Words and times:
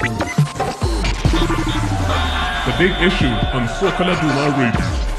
The 0.00 0.08
big 2.78 2.92
issue 3.02 3.26
on 3.52 3.68
Soccer 3.68 4.04
Laduma 4.04 4.56
Radio. 4.56 5.09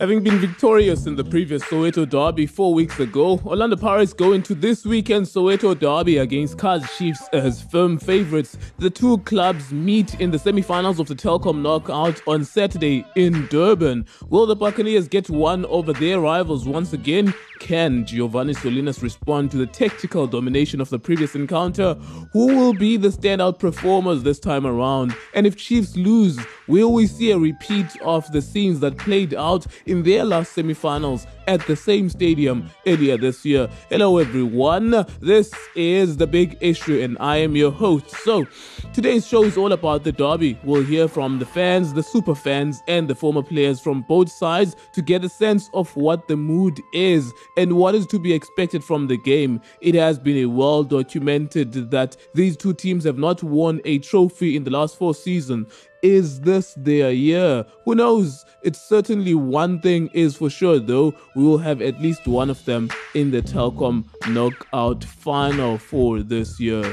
Having 0.00 0.22
been 0.22 0.38
victorious 0.38 1.04
in 1.04 1.14
the 1.14 1.22
previous 1.22 1.62
Soweto 1.64 2.08
derby 2.08 2.46
four 2.46 2.72
weeks 2.72 2.98
ago, 2.98 3.38
Orlando 3.44 3.76
Pirates 3.76 4.14
go 4.14 4.32
into 4.32 4.54
this 4.54 4.86
weekend's 4.86 5.30
Soweto 5.30 5.78
derby 5.78 6.16
against 6.16 6.56
Kaizer 6.56 6.88
Chiefs 6.96 7.28
as 7.34 7.60
firm 7.60 7.98
favourites. 7.98 8.56
The 8.78 8.88
two 8.88 9.18
clubs 9.18 9.72
meet 9.72 10.18
in 10.18 10.30
the 10.30 10.38
semi-finals 10.38 11.00
of 11.00 11.08
the 11.08 11.14
Telkom 11.14 11.60
Knockout 11.60 12.22
on 12.26 12.46
Saturday 12.46 13.04
in 13.14 13.46
Durban. 13.48 14.06
Will 14.30 14.46
the 14.46 14.56
Buccaneers 14.56 15.06
get 15.06 15.28
one 15.28 15.66
over 15.66 15.92
their 15.92 16.18
rivals 16.18 16.66
once 16.66 16.94
again? 16.94 17.34
Can 17.58 18.06
Giovanni 18.06 18.54
Solinas 18.54 19.02
respond 19.02 19.50
to 19.50 19.58
the 19.58 19.66
tactical 19.66 20.26
domination 20.26 20.80
of 20.80 20.88
the 20.88 20.98
previous 20.98 21.34
encounter? 21.34 21.92
Who 22.32 22.46
will 22.56 22.72
be 22.72 22.96
the 22.96 23.08
standout 23.08 23.58
performers 23.58 24.22
this 24.22 24.40
time 24.40 24.66
around? 24.66 25.14
And 25.34 25.46
if 25.46 25.58
Chiefs 25.58 25.94
lose, 25.94 26.38
we 26.70 27.06
see 27.08 27.32
a 27.32 27.38
repeat 27.38 28.00
of 28.02 28.30
the 28.30 28.40
scenes 28.40 28.78
that 28.78 28.96
played 28.96 29.34
out 29.34 29.66
in 29.86 30.04
their 30.04 30.24
last 30.24 30.52
semi-finals 30.52 31.26
at 31.48 31.66
the 31.66 31.74
same 31.74 32.08
stadium 32.08 32.70
earlier 32.86 33.16
this 33.16 33.44
year. 33.44 33.68
Hello, 33.88 34.18
everyone. 34.18 35.04
This 35.20 35.52
is 35.74 36.16
the 36.16 36.28
big 36.28 36.56
issue, 36.60 37.00
and 37.02 37.16
I 37.18 37.38
am 37.38 37.56
your 37.56 37.72
host. 37.72 38.10
So, 38.22 38.46
today's 38.92 39.26
show 39.26 39.42
is 39.42 39.56
all 39.56 39.72
about 39.72 40.04
the 40.04 40.12
derby. 40.12 40.56
We'll 40.62 40.84
hear 40.84 41.08
from 41.08 41.40
the 41.40 41.44
fans, 41.44 41.92
the 41.92 42.04
super 42.04 42.36
fans, 42.36 42.80
and 42.86 43.08
the 43.08 43.16
former 43.16 43.42
players 43.42 43.80
from 43.80 44.02
both 44.02 44.30
sides 44.30 44.76
to 44.94 45.02
get 45.02 45.24
a 45.24 45.28
sense 45.28 45.70
of 45.74 45.94
what 45.96 46.28
the 46.28 46.36
mood 46.36 46.80
is 46.92 47.32
and 47.56 47.72
what 47.72 47.96
is 47.96 48.06
to 48.08 48.20
be 48.20 48.32
expected 48.32 48.84
from 48.84 49.08
the 49.08 49.16
game. 49.16 49.60
It 49.80 49.96
has 49.96 50.20
been 50.20 50.36
a 50.36 50.46
well 50.46 50.84
documented 50.84 51.90
that 51.90 52.16
these 52.32 52.56
two 52.56 52.74
teams 52.74 53.02
have 53.02 53.18
not 53.18 53.42
won 53.42 53.80
a 53.84 53.98
trophy 53.98 54.54
in 54.54 54.62
the 54.62 54.70
last 54.70 54.96
four 54.96 55.16
seasons. 55.16 55.66
Is 56.02 56.40
this 56.40 56.74
their 56.78 57.10
year? 57.10 57.66
Who 57.84 57.94
knows? 57.94 58.46
It's 58.62 58.80
certainly 58.80 59.34
one 59.34 59.80
thing 59.80 60.08
is 60.14 60.36
for 60.36 60.48
sure, 60.48 60.78
though. 60.78 61.14
We 61.36 61.44
will 61.44 61.58
have 61.58 61.82
at 61.82 62.00
least 62.00 62.26
one 62.26 62.48
of 62.48 62.64
them 62.64 62.90
in 63.14 63.30
the 63.30 63.42
Telkom 63.42 64.04
knockout 64.28 65.04
final 65.04 65.76
for 65.76 66.22
this 66.22 66.58
year. 66.58 66.84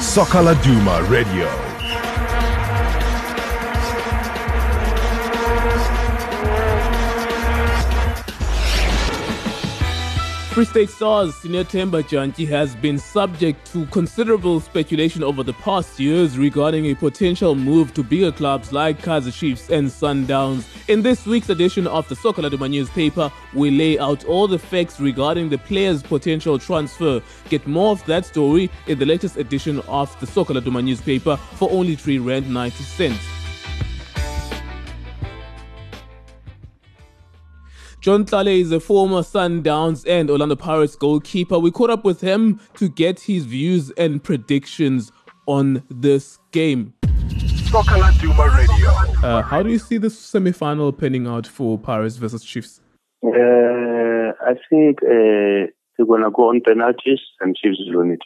Soccer 0.00 0.42
Laduma 0.42 1.08
Radio. 1.08 1.71
Free 10.52 10.66
State 10.66 10.90
Stars 10.90 11.34
senior 11.36 11.64
Themba 11.64 12.02
Jantyi 12.02 12.46
has 12.46 12.76
been 12.76 12.98
subject 12.98 13.72
to 13.72 13.86
considerable 13.86 14.60
speculation 14.60 15.22
over 15.22 15.42
the 15.42 15.54
past 15.54 15.98
years 15.98 16.36
regarding 16.36 16.84
a 16.84 16.94
potential 16.94 17.54
move 17.54 17.94
to 17.94 18.02
bigger 18.02 18.30
clubs 18.30 18.70
like 18.70 19.00
Kaizer 19.00 19.32
Chiefs 19.32 19.70
and 19.70 19.88
Sundowns. 19.88 20.66
In 20.90 21.00
this 21.00 21.24
week's 21.24 21.48
edition 21.48 21.86
of 21.86 22.06
the 22.10 22.16
Soccer 22.16 22.42
Laduma 22.42 22.68
newspaper, 22.68 23.32
we 23.54 23.70
lay 23.70 23.98
out 23.98 24.26
all 24.26 24.46
the 24.46 24.58
facts 24.58 25.00
regarding 25.00 25.48
the 25.48 25.56
player's 25.56 26.02
potential 26.02 26.58
transfer. 26.58 27.22
Get 27.48 27.66
more 27.66 27.92
of 27.92 28.04
that 28.04 28.26
story 28.26 28.68
in 28.86 28.98
the 28.98 29.06
latest 29.06 29.38
edition 29.38 29.80
of 29.88 30.14
the 30.20 30.26
Soccer 30.26 30.52
Laduma 30.52 30.84
newspaper 30.84 31.38
for 31.38 31.70
only 31.70 31.96
3 31.96 32.18
Rand 32.18 32.52
90 32.52 32.84
cents. 32.84 33.41
John 38.02 38.24
Tlale 38.24 38.60
is 38.60 38.72
a 38.72 38.80
former 38.80 39.20
Sundowns 39.20 40.04
and 40.08 40.28
Orlando 40.28 40.56
Pirates 40.56 40.96
goalkeeper. 40.96 41.60
We 41.60 41.70
caught 41.70 41.88
up 41.88 42.04
with 42.04 42.20
him 42.20 42.58
to 42.74 42.88
get 42.88 43.20
his 43.20 43.44
views 43.44 43.92
and 43.92 44.20
predictions 44.20 45.12
on 45.46 45.84
this 45.88 46.40
game. 46.50 46.94
Soccer 47.70 47.94
Laduma 47.94 48.56
Radio. 48.56 48.90
Uh, 49.24 49.42
how 49.42 49.62
do 49.62 49.70
you 49.70 49.78
see 49.78 49.98
the 49.98 50.10
semi-final 50.10 50.92
panning 50.92 51.28
out 51.28 51.46
for 51.46 51.78
Pirates 51.78 52.16
versus 52.16 52.42
Chiefs? 52.42 52.80
Uh, 53.24 53.28
I 53.30 54.54
think 54.68 54.98
uh, 55.04 55.70
they're 55.96 56.04
going 56.04 56.24
to 56.24 56.30
go 56.32 56.48
on 56.48 56.60
penalties 56.60 57.20
and 57.40 57.54
Chiefs 57.54 57.78
will 57.86 57.98
win 57.98 58.18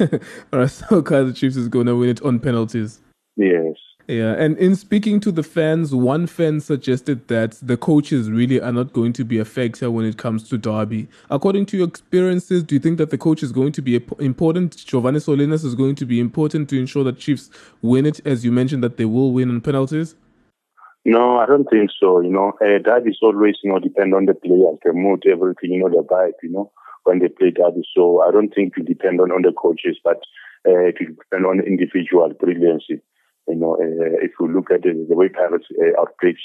it. 0.00 0.20
All 0.52 0.58
right, 0.58 0.68
so 0.68 1.00
Kaizer 1.00 1.36
Chiefs 1.36 1.54
is 1.54 1.68
going 1.68 1.86
to 1.86 1.94
win 1.94 2.08
it 2.08 2.22
on 2.22 2.40
penalties. 2.40 3.00
Yes. 3.36 3.76
Yeah, 4.08 4.32
and 4.32 4.58
in 4.58 4.74
speaking 4.74 5.20
to 5.20 5.30
the 5.30 5.44
fans, 5.44 5.94
one 5.94 6.26
fan 6.26 6.60
suggested 6.60 7.28
that 7.28 7.52
the 7.62 7.76
coaches 7.76 8.30
really 8.30 8.60
are 8.60 8.72
not 8.72 8.92
going 8.92 9.12
to 9.14 9.24
be 9.24 9.38
a 9.38 9.44
factor 9.44 9.90
when 9.92 10.04
it 10.04 10.16
comes 10.16 10.48
to 10.48 10.58
Derby. 10.58 11.08
According 11.30 11.66
to 11.66 11.76
your 11.76 11.86
experiences, 11.86 12.64
do 12.64 12.74
you 12.74 12.80
think 12.80 12.98
that 12.98 13.10
the 13.10 13.18
coach 13.18 13.44
is 13.44 13.52
going 13.52 13.70
to 13.72 13.82
be 13.82 14.02
important? 14.18 14.84
Giovanni 14.84 15.20
Solinas 15.20 15.64
is 15.64 15.76
going 15.76 15.94
to 15.94 16.04
be 16.04 16.18
important 16.18 16.68
to 16.70 16.80
ensure 16.80 17.04
that 17.04 17.18
Chiefs 17.18 17.50
win 17.80 18.04
it, 18.04 18.20
as 18.26 18.44
you 18.44 18.50
mentioned 18.50 18.82
that 18.82 18.96
they 18.96 19.04
will 19.04 19.32
win 19.32 19.50
on 19.50 19.60
penalties? 19.60 20.16
No, 21.04 21.38
I 21.38 21.46
don't 21.46 21.68
think 21.70 21.90
so. 21.98 22.20
You 22.20 22.30
know, 22.30 22.52
uh, 22.60 22.78
Derby 22.78 23.10
is 23.10 23.18
always, 23.22 23.56
you 23.62 23.72
know, 23.72 23.78
depend 23.78 24.14
on 24.14 24.26
the 24.26 24.34
players, 24.34 24.78
the 24.84 24.92
mood, 24.92 25.24
everything, 25.30 25.72
you 25.72 25.80
know, 25.80 25.88
the 25.88 26.02
vibe, 26.02 26.32
you 26.42 26.50
know, 26.50 26.72
when 27.04 27.20
they 27.20 27.28
play 27.28 27.50
Derby. 27.50 27.82
So 27.94 28.22
I 28.22 28.32
don't 28.32 28.52
think 28.52 28.74
it 28.76 28.86
depend 28.86 29.20
on, 29.20 29.30
on 29.30 29.42
the 29.42 29.52
coaches, 29.52 29.98
but 30.02 30.18
uh, 30.66 30.90
it 30.90 30.98
depend 30.98 31.46
on 31.46 31.60
individual 31.60 32.32
brilliancy. 32.38 33.00
You 33.52 33.60
know, 33.60 33.74
uh, 33.74 34.16
if 34.24 34.32
you 34.40 34.48
look 34.48 34.70
at 34.70 34.82
the, 34.82 35.06
the 35.08 35.14
way 35.14 35.28
Pirates 35.28 35.68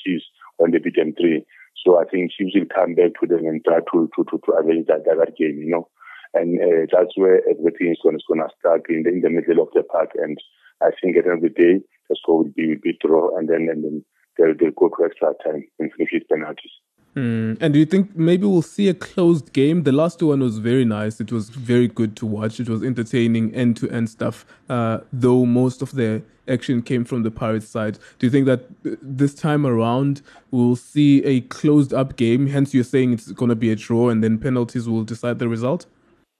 Chiefs 0.03 0.25
when 0.57 0.71
they 0.71 0.79
beat 0.79 0.95
them 0.95 1.13
three, 1.15 1.45
so 1.85 1.99
I 1.99 2.03
think 2.05 2.31
Chiefs 2.31 2.55
will 2.55 2.67
come 2.73 2.95
back 2.95 3.11
to 3.21 3.27
them 3.27 3.45
and 3.45 3.63
try 3.63 3.79
to 3.79 4.09
to 4.15 4.23
to, 4.23 4.35
to 4.43 4.51
arrange 4.59 4.87
that, 4.87 5.05
that 5.05 5.37
game. 5.37 5.57
You 5.63 5.71
know, 5.71 5.89
and 6.33 6.59
uh, 6.59 6.85
that's 6.91 7.15
where 7.15 7.41
everything 7.47 7.91
is 7.91 8.03
going 8.03 8.19
to 8.19 8.49
start 8.59 8.83
in 8.89 9.03
the 9.03 9.09
in 9.09 9.21
the 9.21 9.29
middle 9.29 9.63
of 9.63 9.69
the 9.73 9.83
park. 9.83 10.11
And 10.15 10.37
I 10.81 10.91
think 10.99 11.15
at 11.15 11.23
the 11.23 11.31
end 11.31 11.45
of 11.45 11.47
the 11.47 11.55
day, 11.55 11.79
the 12.09 12.15
score 12.19 12.43
will 12.43 12.51
be 12.55 12.75
will 12.75 12.83
be 12.83 12.97
draw, 12.99 13.37
and 13.37 13.47
then 13.47 13.69
and 13.71 13.83
then 13.83 14.05
they'll 14.37 14.55
they'll 14.59 14.75
go 14.75 14.89
to 14.89 15.05
extra 15.05 15.33
time 15.43 15.63
and 15.79 15.91
finish 15.93 16.11
with 16.11 16.27
penalties. 16.27 16.75
Mm. 17.15 17.57
And 17.59 17.73
do 17.73 17.79
you 17.79 17.85
think 17.85 18.15
maybe 18.15 18.45
we'll 18.45 18.61
see 18.61 18.89
a 18.89 18.93
closed 18.93 19.51
game? 19.53 19.83
The 19.83 19.91
last 19.91 20.21
one 20.21 20.39
was 20.39 20.59
very 20.59 20.85
nice. 20.85 21.19
It 21.19 21.31
was 21.31 21.49
very 21.49 21.87
good 21.87 22.15
to 22.17 22.25
watch. 22.25 22.59
It 22.59 22.69
was 22.69 22.83
entertaining, 22.83 23.55
end 23.55 23.77
to 23.77 23.89
end 23.89 24.09
stuff. 24.09 24.45
Uh, 24.69 24.99
though 25.11 25.45
most 25.45 25.81
of 25.81 25.93
the 25.93 26.21
action 26.47 26.81
came 26.81 27.03
from 27.03 27.23
the 27.23 27.31
Pirates 27.31 27.67
side. 27.67 27.99
Do 28.19 28.27
you 28.27 28.31
think 28.31 28.45
that 28.45 28.65
this 29.01 29.33
time 29.33 29.65
around 29.65 30.21
we'll 30.51 30.75
see 30.75 31.23
a 31.23 31.41
closed 31.41 31.93
up 31.93 32.15
game? 32.15 32.47
Hence, 32.47 32.73
you're 32.73 32.83
saying 32.83 33.13
it's 33.13 33.31
going 33.31 33.49
to 33.49 33.55
be 33.55 33.71
a 33.71 33.75
draw, 33.75 34.09
and 34.09 34.23
then 34.23 34.37
penalties 34.37 34.87
will 34.87 35.03
decide 35.03 35.39
the 35.39 35.47
result. 35.47 35.85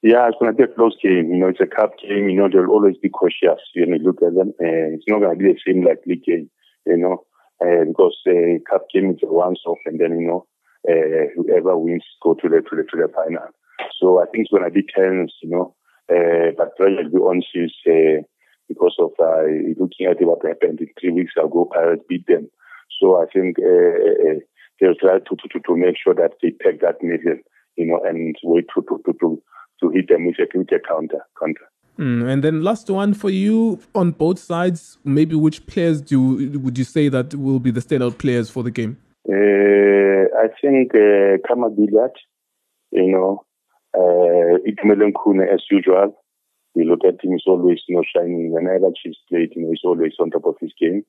Yeah, 0.04 0.28
it's 0.28 0.38
going 0.40 0.52
to 0.52 0.58
be 0.58 0.64
a 0.64 0.76
close 0.76 0.96
game. 1.02 1.32
You 1.32 1.38
know, 1.38 1.48
it's 1.48 1.60
a 1.60 1.66
cup 1.66 1.94
game. 2.00 2.30
You 2.30 2.38
know, 2.38 2.50
they'll 2.50 2.70
always 2.70 2.98
be 2.98 3.10
cautious 3.10 3.60
you 3.74 3.86
look 3.86 4.22
at 4.22 4.36
them. 4.36 4.54
Uh, 4.62 4.94
it's 4.94 5.06
not 5.08 5.20
going 5.20 5.38
to 5.38 5.44
be 5.44 5.54
the 5.54 5.60
same 5.66 5.84
like 5.84 6.00
league 6.06 6.24
game. 6.24 6.50
You 6.86 6.98
know, 6.98 7.24
uh, 7.62 7.86
because 7.86 8.16
uh, 8.28 8.60
cup 8.70 8.86
game 8.94 9.12
is 9.12 9.20
a 9.24 9.28
once 9.28 9.60
off, 9.66 9.80
and 9.86 10.00
then 10.00 10.20
you 10.20 10.28
know 10.28 10.46
uh, 10.90 11.28
whoever 11.36 11.78
wins 11.78 12.04
go 12.22 12.34
to 12.36 12.50
the 12.50 12.62
to 12.62 12.76
the 12.76 12.84
to 12.84 12.98
the 12.98 13.08
final. 13.14 13.48
So 14.00 14.22
I 14.22 14.26
think 14.26 14.46
it's 14.46 14.52
going 14.52 14.64
to 14.64 14.72
be 14.72 14.84
tense, 14.84 15.34
you 15.42 15.50
know. 15.50 15.76
Uh, 16.10 16.52
but 16.58 16.76
gradually 16.78 17.12
on 17.20 17.44
sees 17.52 17.74
uh, 17.88 18.24
because 18.68 18.96
of 19.00 19.12
uh, 19.20 19.44
looking 19.80 20.08
at 20.08 20.22
what 20.22 20.46
happened 20.46 20.80
three 21.00 21.12
weeks 21.12 21.34
ago, 21.38 21.70
Pirates 21.74 22.04
beat 22.08 22.26
them. 22.28 22.50
So 23.00 23.22
I 23.22 23.26
think 23.34 23.58
uh, 23.60 23.66
uh, 23.66 24.40
they'll 24.80 24.96
try 24.96 25.20
to, 25.20 25.36
to 25.36 25.60
to 25.60 25.76
make 25.76 25.96
sure 26.02 26.16
that 26.16 26.34
they 26.42 26.52
take 26.64 26.82
that 26.82 27.02
middle, 27.02 27.40
you 27.76 27.88
know, 27.88 28.00
and 28.06 28.36
wait 28.44 28.66
to 28.76 28.82
to 28.82 29.02
to 29.06 29.14
to, 29.20 29.42
to 29.82 29.90
hit 29.90 30.08
them 30.10 30.26
with 30.26 30.40
a, 30.40 30.58
with 30.58 30.72
a 30.72 30.80
counter 30.88 31.22
counter. 31.40 31.70
Mm, 32.00 32.30
and 32.30 32.44
then 32.44 32.64
last 32.64 32.90
one 32.90 33.14
for 33.14 33.30
you 33.30 33.80
on 33.96 34.12
both 34.12 34.40
sides. 34.40 34.98
Maybe 35.04 35.36
which 35.36 35.66
players 35.66 36.00
do 36.00 36.60
would 36.60 36.78
you 36.78 36.84
say 36.84 37.10
that 37.10 37.34
will 37.36 37.60
be 37.60 37.72
the 37.72 37.82
standout 37.82 38.18
players 38.18 38.50
for 38.50 38.64
the 38.64 38.72
game? 38.72 38.98
Uh, 39.28 40.17
I 40.38 40.48
think 40.62 40.94
uh, 40.94 41.38
Khama 41.48 41.70
Billiat, 41.72 42.14
you 42.92 43.12
know, 43.12 43.44
uh, 43.96 44.58
Itumeleng 44.70 45.14
Khune 45.14 45.52
as 45.52 45.64
usual. 45.72 46.16
We 46.76 46.86
look 46.86 47.00
at 47.06 47.24
him, 47.24 47.32
he's 47.32 47.44
always, 47.48 47.80
you 47.88 47.96
know, 47.96 48.04
shining. 48.16 48.52
Whenever 48.52 48.92
Chiefs 49.02 49.18
played, 49.30 49.54
you 49.56 49.64
know, 49.64 49.70
he's 49.70 49.82
always 49.84 50.14
on 50.20 50.30
top 50.30 50.46
of 50.46 50.56
his 50.62 50.74
game. 50.80 51.04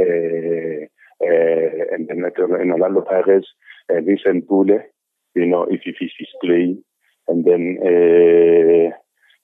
Uh, 0.00 0.86
uh, 1.22 1.94
and 1.94 2.08
then 2.08 2.24
in 2.24 2.72
Orlando 2.72 3.02
Pirates, 3.02 3.46
uh, 3.90 4.00
Vincent 4.04 4.48
Pule, 4.48 4.80
you 5.36 5.46
know, 5.46 5.64
if, 5.70 5.82
if 5.84 5.96
he's 6.00 6.28
playing. 6.42 6.82
And 7.28 7.44
then 7.44 7.78
uh, 7.80 8.90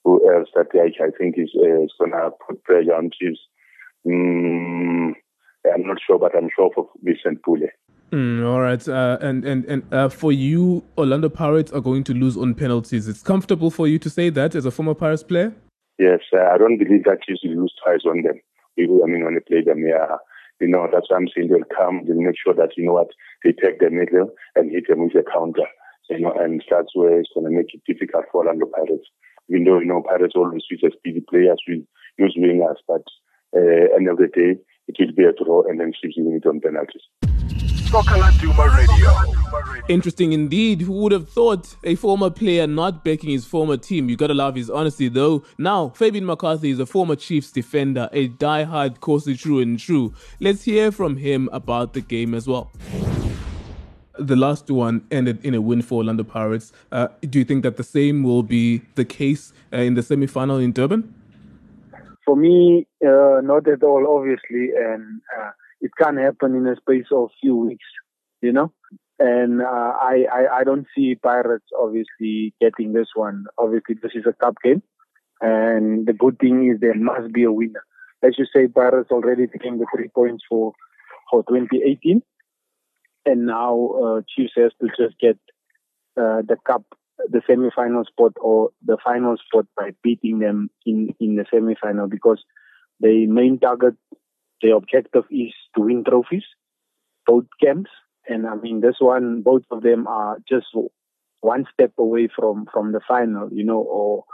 who 0.05 0.34
else 0.34 0.49
that 0.56 0.66
I, 0.75 1.05
I 1.05 1.10
think 1.16 1.37
is, 1.38 1.50
uh, 1.56 1.84
is 1.84 1.93
going 1.99 2.10
to 2.12 2.31
put 2.46 2.64
pressure 2.64 2.94
on 2.94 3.10
Chiefs? 3.16 3.40
Mm, 4.05 5.12
I'm 5.72 5.87
not 5.87 5.99
sure, 6.05 6.19
but 6.19 6.37
I'm 6.37 6.49
sure 6.56 6.70
for 6.75 6.88
Vincent 7.02 7.44
Pule. 7.44 7.69
Mm, 8.12 8.44
all 8.44 8.60
right, 8.60 8.86
uh, 8.88 9.18
and 9.20 9.44
and 9.44 9.64
and 9.66 9.82
uh, 9.94 10.08
for 10.08 10.32
you, 10.32 10.82
Orlando 10.98 11.28
Pirates 11.28 11.70
are 11.72 11.80
going 11.80 12.02
to 12.04 12.14
lose 12.14 12.36
on 12.36 12.54
penalties. 12.54 13.06
It's 13.06 13.22
comfortable 13.22 13.70
for 13.70 13.86
you 13.86 13.98
to 14.00 14.10
say 14.10 14.30
that 14.30 14.54
as 14.54 14.66
a 14.66 14.70
former 14.70 14.94
Pirates 14.94 15.22
player. 15.22 15.52
Yes, 15.98 16.20
uh, 16.32 16.42
I 16.52 16.58
don't 16.58 16.78
believe 16.78 17.04
that 17.04 17.18
you 17.28 17.36
lose 17.54 17.74
twice 17.84 18.00
on 18.06 18.22
them. 18.22 18.40
I 18.78 19.06
mean, 19.06 19.24
when 19.24 19.34
they 19.34 19.40
play 19.40 19.62
them, 19.62 19.86
yeah, 19.86 20.16
you 20.60 20.68
know, 20.68 20.88
that's 20.92 21.10
what 21.10 21.18
I'm 21.18 21.28
saying. 21.34 21.48
They'll 21.48 21.76
come, 21.76 22.02
they'll 22.06 22.16
make 22.16 22.36
sure 22.42 22.54
that 22.54 22.70
you 22.76 22.86
know 22.86 22.94
what 22.94 23.10
they 23.44 23.52
take 23.52 23.78
the 23.78 23.90
middle 23.90 24.32
and 24.56 24.70
hit 24.70 24.88
them 24.88 25.04
with 25.04 25.14
a 25.14 25.22
counter, 25.30 25.68
you 26.08 26.20
know, 26.20 26.32
and 26.32 26.64
that's 26.70 26.94
where 26.94 27.20
it's 27.20 27.30
going 27.34 27.46
to 27.46 27.56
make 27.56 27.74
it 27.74 27.82
difficult 27.86 28.24
for 28.32 28.44
Orlando 28.44 28.66
Pirates 28.66 29.06
even 29.50 29.64
though, 29.64 29.80
you 29.80 29.86
know, 29.86 30.02
Pirates 30.02 30.34
always 30.36 30.62
use 30.70 30.84
speedy 30.96 31.22
players, 31.28 31.60
we 31.66 31.84
use 32.18 32.36
wingers, 32.38 32.76
but 32.86 33.02
uh, 33.56 33.94
end 33.96 34.08
of 34.08 34.18
the 34.18 34.28
day, 34.32 34.56
it 34.86 34.96
will 34.98 35.12
be 35.14 35.24
a 35.24 35.32
draw 35.32 35.62
and 35.68 35.80
then 35.80 35.92
Chiefs 36.00 36.14
winning 36.16 36.40
it 36.42 36.46
on 36.46 36.60
penalties. 36.60 37.02
Interesting 39.88 40.32
indeed. 40.32 40.82
Who 40.82 40.92
would 40.92 41.10
have 41.10 41.28
thought 41.28 41.75
a 41.82 41.96
former 41.96 42.31
player 42.31 42.69
not 42.69 43.04
backing 43.04 43.31
his 43.31 43.44
former 43.44 43.76
team? 43.76 44.08
You 44.08 44.16
gotta 44.16 44.34
love 44.34 44.54
his 44.54 44.70
honesty 44.70 45.08
though. 45.08 45.42
Now, 45.58 45.88
Fabian 45.88 46.25
McCarthy 46.25 46.70
is 46.70 46.78
a 46.78 46.87
former 46.87 47.16
Chiefs 47.16 47.50
defender, 47.50 48.08
a 48.12 48.28
die-hard 48.28 49.00
Kosi 49.00 49.37
true 49.37 49.58
and 49.58 49.76
true. 49.76 50.14
Let's 50.38 50.62
hear 50.62 50.92
from 50.92 51.16
him 51.16 51.48
about 51.52 51.94
the 51.94 52.00
game 52.00 52.32
as 52.32 52.46
well. 52.46 52.70
The 54.16 54.36
last 54.36 54.70
one 54.70 55.04
ended 55.10 55.44
in 55.44 55.54
a 55.54 55.60
win 55.60 55.82
for 55.82 55.96
Orlando 55.96 56.22
Pirates. 56.22 56.72
Uh, 56.93 57.08
do 57.22 57.40
you 57.40 57.44
think 57.44 57.64
that 57.64 57.76
the 57.76 57.82
same 57.82 58.22
will 58.22 58.44
be 58.44 58.82
the 58.94 59.04
case 59.04 59.52
uh, 59.72 59.78
in 59.78 59.94
the 59.94 60.02
semi-final 60.02 60.58
in 60.58 60.70
Durban? 60.70 61.12
For 62.25 62.36
me, 62.36 62.86
uh, 63.04 63.40
not 63.43 63.66
at 63.66 63.82
all, 63.82 64.06
obviously, 64.16 64.70
and 64.76 65.20
uh, 65.36 65.50
it 65.81 65.91
can't 65.99 66.19
happen 66.19 66.55
in 66.55 66.67
a 66.67 66.77
space 66.77 67.06
of 67.12 67.31
few 67.41 67.56
weeks, 67.56 67.87
you 68.43 68.53
know. 68.53 68.73
And 69.19 69.61
uh, 69.61 69.93
I, 70.00 70.25
I 70.32 70.59
I 70.59 70.65
don't 70.65 70.87
see 70.94 71.15
Pirates 71.15 71.67
obviously 71.79 72.55
getting 72.61 72.93
this 72.93 73.09
one. 73.15 73.44
Obviously, 73.59 73.97
this 74.03 74.12
is 74.15 74.25
a 74.27 74.32
cup 74.32 74.55
game, 74.62 74.82
and 75.41 76.06
the 76.06 76.15
good 76.15 76.38
thing 76.38 76.71
is 76.71 76.81
there 76.81 76.94
must 76.94 77.32
be 77.32 77.44
a 77.44 77.53
winner. 77.53 77.85
As 78.23 78.38
you 78.38 78.47
say, 78.55 78.69
Pirates 78.69 79.11
already 79.11 79.47
taking 79.47 79.79
the 79.79 79.87
three 79.94 80.09
points 80.09 80.44
for 80.49 80.73
for 81.31 81.43
2018, 81.49 82.23
and 83.27 83.47
now 83.47 83.91
uh, 84.03 84.21
Chiefs 84.35 84.55
has 84.56 84.73
to 84.81 84.88
just 84.88 85.19
get 85.21 85.38
uh, 86.17 86.41
the 86.49 86.56
cup, 86.67 86.85
the 87.29 87.43
semi-final 87.47 88.05
spot 88.05 88.32
or 88.41 88.71
the 88.85 88.97
final 89.05 89.37
spot 89.37 89.67
by 89.77 89.91
beating 90.03 90.38
them 90.38 90.71
in 90.87 91.15
in 91.21 91.37
the 91.37 91.44
semi-final 91.53 92.09
because 92.09 92.43
the 93.00 93.27
main 93.27 93.59
target 93.59 93.94
the 94.62 94.74
objective 94.74 95.24
is 95.30 95.52
to 95.74 95.82
win 95.82 96.04
trophies, 96.04 96.44
both 97.26 97.44
camps. 97.62 97.90
And 98.28 98.46
I 98.46 98.54
mean, 98.54 98.80
this 98.80 98.96
one, 98.98 99.42
both 99.42 99.62
of 99.70 99.82
them 99.82 100.06
are 100.06 100.38
just 100.48 100.66
one 101.40 101.64
step 101.72 101.92
away 101.98 102.28
from, 102.34 102.66
from 102.72 102.92
the 102.92 103.00
final, 103.06 103.48
you 103.52 103.64
know, 103.64 103.80
or 103.80 104.24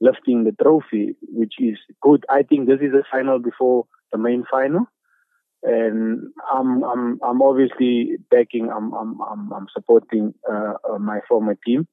lifting 0.00 0.44
the 0.44 0.52
trophy, 0.60 1.14
which 1.28 1.54
is 1.58 1.78
good. 2.02 2.24
I 2.28 2.42
think 2.42 2.66
this 2.66 2.80
is 2.80 2.92
the 2.92 3.04
final 3.10 3.38
before 3.38 3.86
the 4.10 4.18
main 4.18 4.44
final. 4.50 4.86
And 5.62 6.32
I'm, 6.52 6.82
I'm, 6.82 7.20
I'm 7.22 7.40
obviously 7.40 8.16
backing, 8.30 8.68
I'm, 8.68 8.92
I'm, 8.92 9.20
I'm, 9.22 9.52
I'm 9.52 9.66
supporting 9.72 10.34
uh, 10.50 10.74
uh, 10.92 10.98
my 10.98 11.20
former 11.28 11.56
team. 11.64 11.86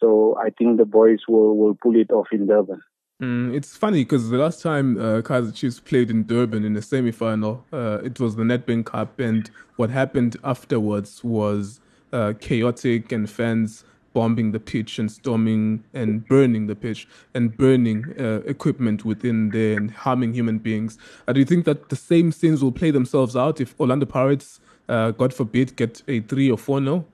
So 0.00 0.36
I 0.44 0.50
think 0.50 0.76
the 0.76 0.84
boys 0.84 1.20
will, 1.28 1.56
will 1.56 1.76
pull 1.80 1.94
it 1.94 2.10
off 2.10 2.26
in 2.32 2.48
Durban. 2.48 2.80
Mm, 3.22 3.54
it's 3.54 3.74
funny 3.74 4.04
because 4.04 4.28
the 4.28 4.36
last 4.36 4.60
time 4.60 4.98
uh, 4.98 5.22
Kaizer 5.22 5.54
Chiefs 5.54 5.80
played 5.80 6.10
in 6.10 6.24
Durban 6.24 6.64
in 6.64 6.74
the 6.74 6.82
semi-final, 6.82 7.64
uh, 7.72 8.00
it 8.04 8.20
was 8.20 8.36
the 8.36 8.42
Nedbank 8.42 8.84
Cup, 8.86 9.18
and 9.18 9.50
what 9.76 9.88
happened 9.88 10.36
afterwards 10.44 11.24
was 11.24 11.80
uh, 12.12 12.34
chaotic 12.40 13.12
and 13.12 13.28
fans 13.28 13.84
bombing 14.12 14.52
the 14.52 14.60
pitch 14.60 14.98
and 14.98 15.10
storming 15.10 15.82
and 15.94 16.26
burning 16.28 16.66
the 16.66 16.74
pitch 16.74 17.08
and 17.34 17.56
burning 17.56 18.04
uh, 18.20 18.40
equipment 18.46 19.04
within 19.06 19.48
there 19.48 19.76
and 19.78 19.90
harming 19.90 20.34
human 20.34 20.58
beings. 20.58 20.98
Uh, 21.26 21.32
do 21.32 21.40
you 21.40 21.46
think 21.46 21.64
that 21.64 21.88
the 21.88 21.96
same 21.96 22.30
scenes 22.32 22.62
will 22.62 22.72
play 22.72 22.90
themselves 22.90 23.34
out 23.34 23.62
if 23.62 23.78
Orlando 23.80 24.04
Pirates, 24.06 24.60
uh, 24.90 25.10
God 25.12 25.32
forbid, 25.32 25.74
get 25.76 26.02
a 26.06 26.20
three 26.20 26.50
or 26.50 26.58
four 26.58 26.82
no? 26.82 27.06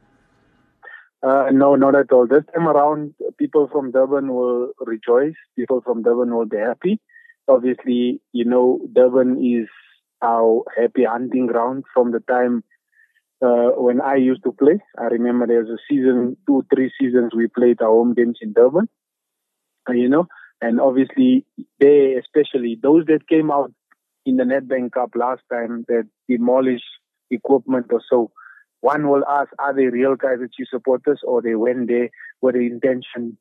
Uh, 1.22 1.46
no, 1.52 1.76
not 1.76 1.94
at 1.94 2.10
all. 2.12 2.26
This 2.26 2.42
time 2.52 2.66
around, 2.66 3.14
people 3.38 3.68
from 3.70 3.92
Durban 3.92 4.32
will 4.34 4.72
rejoice. 4.80 5.34
People 5.56 5.80
from 5.80 6.02
Durban 6.02 6.34
will 6.34 6.46
be 6.46 6.56
happy. 6.56 7.00
Obviously, 7.48 8.20
you 8.32 8.44
know, 8.44 8.80
Durban 8.92 9.38
is 9.44 9.68
our 10.22 10.64
happy 10.76 11.04
hunting 11.04 11.46
ground 11.46 11.84
from 11.94 12.10
the 12.10 12.20
time 12.20 12.64
uh, 13.44 13.70
when 13.76 14.00
I 14.00 14.16
used 14.16 14.42
to 14.44 14.52
play. 14.52 14.80
I 14.98 15.04
remember 15.04 15.46
there 15.46 15.60
was 15.62 15.70
a 15.70 15.82
season, 15.88 16.36
two, 16.46 16.64
three 16.74 16.90
seasons 17.00 17.32
we 17.34 17.46
played 17.48 17.80
our 17.80 17.88
home 17.88 18.14
games 18.14 18.38
in 18.40 18.52
Durban. 18.52 18.88
Uh, 19.88 19.92
you 19.92 20.08
know, 20.08 20.26
and 20.60 20.80
obviously 20.80 21.44
they, 21.78 22.14
especially 22.14 22.78
those 22.82 23.04
that 23.06 23.28
came 23.28 23.50
out 23.50 23.72
in 24.26 24.36
the 24.36 24.44
Nedbank 24.44 24.92
Cup 24.92 25.10
last 25.14 25.42
time 25.52 25.84
that 25.88 26.08
demolished 26.28 26.84
equipment 27.30 27.86
or 27.90 28.00
so 28.08 28.30
one 28.82 29.08
will 29.08 29.24
ask, 29.28 29.48
are 29.60 29.72
they 29.74 29.86
real 29.86 30.16
Kaizer 30.16 30.52
Chiefs 30.52 30.70
supporters 30.70 31.20
or 31.24 31.40
they 31.40 31.54
went 31.54 31.88
there 31.88 32.10
with 32.42 32.56
the 32.56 32.66
intention 32.66 33.38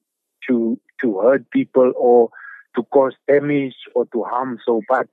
to 0.48 0.80
to 1.02 1.20
hurt 1.20 1.50
people 1.50 1.92
or 1.98 2.30
to 2.76 2.84
cause 2.94 3.14
damage 3.28 3.76
or 3.96 4.06
to 4.14 4.24
harm? 4.24 4.60
So, 4.66 4.82
but 4.88 5.08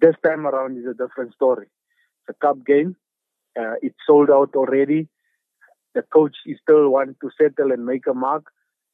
this 0.00 0.14
time 0.22 0.46
around 0.46 0.76
is 0.76 0.84
a 0.84 0.92
different 0.92 1.32
story. 1.32 1.66
It's 2.28 2.36
a 2.36 2.46
cup 2.46 2.64
game. 2.66 2.94
Uh, 3.58 3.76
it's 3.80 3.96
sold 4.06 4.30
out 4.30 4.50
already. 4.54 5.08
The 5.94 6.02
coach 6.02 6.36
is 6.44 6.58
still 6.62 6.90
want 6.90 7.16
to 7.22 7.30
settle 7.40 7.72
and 7.72 7.86
make 7.86 8.06
a 8.06 8.12
mark. 8.12 8.44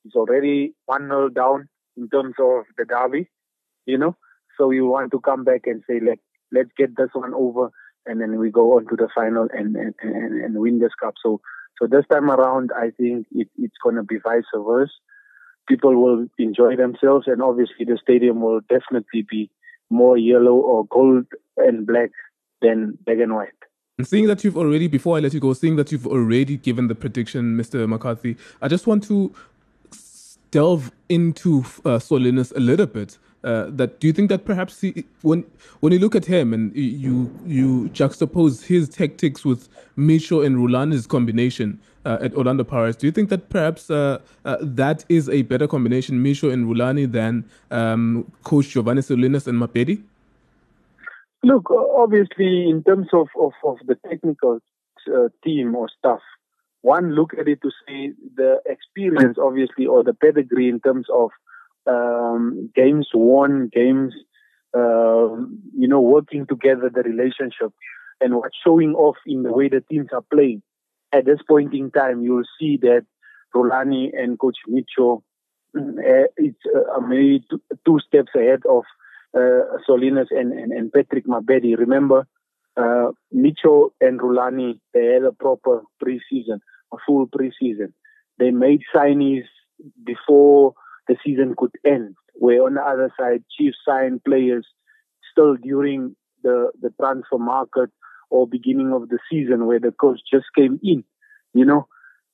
He's 0.04 0.14
already 0.14 0.74
1 0.86 1.08
0 1.08 1.30
down 1.30 1.68
in 1.96 2.08
terms 2.10 2.34
of 2.38 2.64
the 2.78 2.84
derby, 2.84 3.28
you 3.86 3.98
know. 3.98 4.16
So 4.56 4.70
you 4.70 4.86
want 4.86 5.10
to 5.12 5.20
come 5.20 5.42
back 5.42 5.62
and 5.66 5.82
say, 5.88 5.98
let, 5.98 6.18
let's 6.52 6.70
get 6.76 6.96
this 6.96 7.08
one 7.12 7.34
over 7.34 7.70
and 8.06 8.20
then 8.20 8.38
we 8.38 8.50
go 8.50 8.76
on 8.76 8.86
to 8.88 8.96
the 8.96 9.08
final 9.14 9.48
and 9.52 9.76
and, 9.76 9.94
and, 10.02 10.44
and 10.44 10.58
win 10.58 10.78
this 10.78 10.94
cup. 11.00 11.14
So 11.22 11.40
so 11.80 11.86
this 11.86 12.04
time 12.10 12.30
around, 12.30 12.70
I 12.76 12.90
think 12.90 13.26
it, 13.32 13.48
it's 13.56 13.76
going 13.82 13.96
to 13.96 14.02
be 14.02 14.18
vice 14.22 14.44
versa. 14.54 14.90
People 15.68 15.96
will 16.02 16.26
enjoy 16.38 16.76
themselves, 16.76 17.26
and 17.26 17.42
obviously 17.42 17.84
the 17.86 17.98
stadium 18.02 18.40
will 18.40 18.60
definitely 18.68 19.24
be 19.30 19.50
more 19.88 20.18
yellow 20.18 20.54
or 20.54 20.86
gold 20.86 21.26
and 21.56 21.86
black 21.86 22.10
than 22.60 22.98
black 23.06 23.18
and 23.18 23.34
white. 23.34 23.48
And 23.98 24.06
seeing 24.06 24.26
that 24.26 24.42
you've 24.44 24.56
already, 24.56 24.88
before 24.88 25.16
I 25.16 25.20
let 25.20 25.34
you 25.34 25.40
go, 25.40 25.52
seeing 25.52 25.76
that 25.76 25.92
you've 25.92 26.06
already 26.06 26.56
given 26.56 26.88
the 26.88 26.94
prediction, 26.94 27.56
Mr. 27.56 27.86
McCarthy, 27.88 28.36
I 28.62 28.68
just 28.68 28.86
want 28.86 29.04
to 29.04 29.34
delve 30.50 30.90
into 31.08 31.64
uh, 31.84 32.00
a 32.10 32.14
little 32.14 32.86
bit 32.86 33.18
uh, 33.42 33.66
that 33.70 34.00
do 34.00 34.06
you 34.06 34.12
think 34.12 34.28
that 34.28 34.44
perhaps 34.44 34.80
he, 34.80 35.04
when 35.22 35.44
when 35.80 35.92
you 35.92 35.98
look 35.98 36.14
at 36.14 36.26
him 36.26 36.52
and 36.52 36.74
you 36.76 37.32
you 37.46 37.88
juxtapose 37.92 38.66
his 38.66 38.88
tactics 38.88 39.44
with 39.44 39.68
Micho 39.96 40.44
and 40.44 40.56
Rulani's 40.56 41.06
combination 41.06 41.80
uh, 42.04 42.18
at 42.20 42.34
Orlando 42.34 42.64
Pirates, 42.64 42.96
do 42.96 43.06
you 43.06 43.12
think 43.12 43.30
that 43.30 43.48
perhaps 43.48 43.90
uh, 43.90 44.18
uh 44.44 44.56
that 44.60 45.04
is 45.08 45.28
a 45.28 45.42
better 45.42 45.66
combination, 45.66 46.22
Micho 46.22 46.52
and 46.52 46.66
Rulani, 46.66 47.10
than 47.10 47.44
um, 47.70 48.30
Coach 48.44 48.68
Giovanni 48.70 49.00
Solinas 49.00 49.46
and 49.46 49.60
Mabedi? 49.60 50.02
Look, 51.42 51.70
obviously, 51.70 52.68
in 52.68 52.84
terms 52.84 53.06
of, 53.14 53.28
of, 53.40 53.52
of 53.64 53.78
the 53.86 53.96
technical 54.06 54.58
uh, 55.08 55.28
team 55.42 55.74
or 55.74 55.88
staff, 55.98 56.20
one 56.82 57.14
look 57.14 57.32
at 57.38 57.48
it 57.48 57.60
to 57.62 57.70
see 57.86 58.12
the 58.36 58.60
experience, 58.66 59.38
obviously, 59.42 59.86
or 59.86 60.04
the 60.04 60.12
pedigree 60.12 60.68
in 60.68 60.80
terms 60.80 61.06
of 61.12 61.30
um, 61.90 62.70
games 62.74 63.08
won, 63.14 63.68
games, 63.72 64.14
uh, 64.76 65.34
you 65.76 65.88
know, 65.88 66.00
working 66.00 66.46
together, 66.46 66.90
the 66.92 67.02
relationship, 67.02 67.72
and 68.20 68.36
what's 68.36 68.56
showing 68.64 68.94
off 68.94 69.16
in 69.26 69.42
the 69.42 69.52
way 69.52 69.68
the 69.68 69.82
teams 69.90 70.08
are 70.12 70.24
playing. 70.32 70.62
At 71.12 71.24
this 71.24 71.40
point 71.48 71.74
in 71.74 71.90
time, 71.90 72.22
you'll 72.22 72.44
see 72.58 72.78
that 72.82 73.04
Rulani 73.54 74.10
and 74.16 74.38
Coach 74.38 74.58
Micho, 74.68 75.22
uh, 75.76 76.28
it's 76.36 76.58
uh, 76.74 77.00
maybe 77.00 77.44
two, 77.50 77.60
two, 77.84 77.98
steps 78.06 78.30
ahead 78.36 78.60
of 78.68 78.84
uh, 79.34 79.78
Solinas 79.88 80.26
and, 80.30 80.52
and, 80.52 80.72
and 80.72 80.92
Patrick 80.92 81.26
Mabedi. 81.26 81.76
Remember, 81.76 82.26
uh, 82.76 83.10
Micho 83.34 83.90
and 84.00 84.20
Rulani, 84.20 84.78
they 84.94 85.06
had 85.06 85.24
a 85.24 85.32
proper 85.32 85.82
preseason, 86.02 86.60
a 86.92 86.96
full 87.06 87.26
preseason. 87.26 87.92
They 88.38 88.50
made 88.50 88.82
signings 88.94 89.44
before 90.04 90.74
the 91.08 91.16
season 91.24 91.54
could 91.56 91.72
end. 91.84 92.14
Where 92.34 92.62
on 92.62 92.74
the 92.74 92.82
other 92.82 93.12
side, 93.18 93.44
Chiefs 93.56 93.78
signed 93.86 94.24
players 94.24 94.66
still 95.30 95.56
during 95.56 96.16
the, 96.42 96.70
the 96.80 96.90
transfer 97.00 97.38
market 97.38 97.90
or 98.30 98.46
beginning 98.46 98.92
of 98.92 99.08
the 99.08 99.18
season 99.30 99.66
where 99.66 99.80
the 99.80 99.92
coach 99.92 100.20
just 100.32 100.46
came 100.56 100.78
in, 100.82 101.04
you 101.52 101.64
know. 101.64 101.86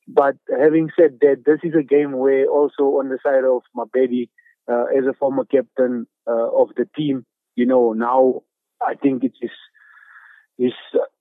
But 0.08 0.36
having 0.60 0.90
said 0.98 1.18
that, 1.22 1.42
this 1.44 1.58
is 1.64 1.74
a 1.78 1.82
game 1.82 2.12
where 2.12 2.46
also 2.46 2.98
on 2.98 3.08
the 3.08 3.18
side 3.24 3.44
of 3.44 3.62
Mabedi, 3.76 4.28
uh, 4.70 4.84
as 4.96 5.04
a 5.08 5.14
former 5.18 5.44
captain 5.44 6.06
uh, 6.28 6.50
of 6.54 6.68
the 6.76 6.88
team, 6.96 7.24
you 7.56 7.66
know, 7.66 7.92
now 7.92 8.42
I 8.86 8.94
think 8.94 9.24
it 9.24 9.32
is 9.42 9.50
is 10.58 10.72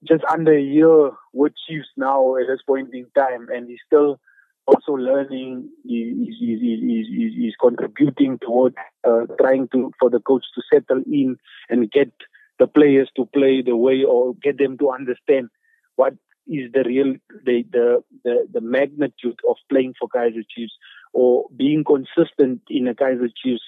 just 0.08 0.24
under 0.32 0.54
a 0.56 0.62
year 0.62 1.12
with 1.34 1.54
Chiefs 1.68 1.90
now 1.98 2.38
at 2.38 2.48
this 2.48 2.62
point 2.66 2.90
in 2.94 3.06
time, 3.18 3.48
and 3.54 3.68
he's 3.70 3.80
still 3.86 4.20
also 4.68 4.94
learning 4.94 5.70
is, 5.86 6.36
is, 6.42 6.62
is, 6.62 7.34
is, 7.48 7.54
contributing 7.62 8.40
toward 8.40 8.74
uh, 9.08 9.22
trying 9.40 9.68
to 9.72 9.92
for 10.00 10.10
the 10.10 10.20
coach 10.20 10.44
to 10.56 10.62
settle 10.74 11.04
in 11.06 11.38
and 11.70 11.92
get 11.92 12.12
the 12.60 12.68
players 12.68 13.10
to 13.16 13.26
play 13.28 13.62
the 13.62 13.76
way 13.76 14.04
or 14.04 14.34
get 14.42 14.58
them 14.58 14.78
to 14.78 14.90
understand 14.90 15.50
what 15.98 16.14
is 16.48 16.72
the 16.74 16.84
real 16.86 17.14
the 17.46 17.64
the 17.72 18.04
the, 18.24 18.48
the 18.54 18.62
magnitude 18.62 19.40
of 19.48 19.56
playing 19.70 19.94
for 20.00 20.08
Kaizer 20.10 20.44
Chiefs 20.56 20.74
or 21.14 21.46
being 21.56 21.84
consistent 21.84 22.62
in 22.70 22.88
a 22.88 22.94
Kaizer 22.94 23.30
Chiefs 23.42 23.64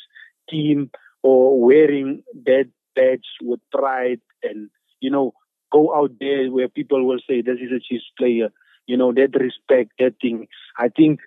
team 0.50 0.92
or 1.24 1.62
wearing 1.62 2.24
that 2.46 2.70
badge 2.96 3.26
with 3.42 3.60
pride 3.72 4.20
and, 4.44 4.70
you 5.00 5.10
know, 5.10 5.34
go 5.72 5.96
out 5.96 6.12
there 6.20 6.52
where 6.52 6.68
people 6.68 7.06
will 7.06 7.20
say 7.28 7.42
this 7.42 7.60
is 7.60 7.72
a 7.72 7.80
Chiefs 7.80 8.06
player, 8.18 8.50
you 8.88 8.98
know, 8.98 9.14
that 9.14 9.40
respect, 9.40 9.92
that 10.00 10.16
thing. 10.22 10.48
I 10.78 10.90
think 10.90 11.20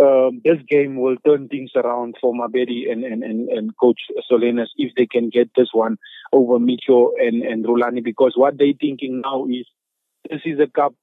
um, 0.00 0.40
this 0.44 0.58
game 0.68 0.96
will 0.96 1.16
turn 1.24 1.48
things 1.48 1.70
around 1.76 2.16
for 2.20 2.34
Mabedi 2.34 2.90
and, 2.90 3.04
and, 3.04 3.22
and, 3.22 3.48
and 3.48 3.76
Coach 3.80 4.00
Solinas 4.30 4.66
if 4.76 4.92
they 4.96 5.06
can 5.06 5.30
get 5.30 5.50
this 5.56 5.68
one 5.72 5.96
over 6.32 6.58
Micho 6.58 7.10
and, 7.18 7.42
and 7.42 7.64
Rulani 7.64 8.02
because 8.02 8.32
what 8.34 8.58
they're 8.58 8.72
thinking 8.80 9.22
now 9.24 9.46
is 9.46 9.66
this 10.28 10.40
is 10.44 10.58
a 10.58 10.66
cup 10.66 10.94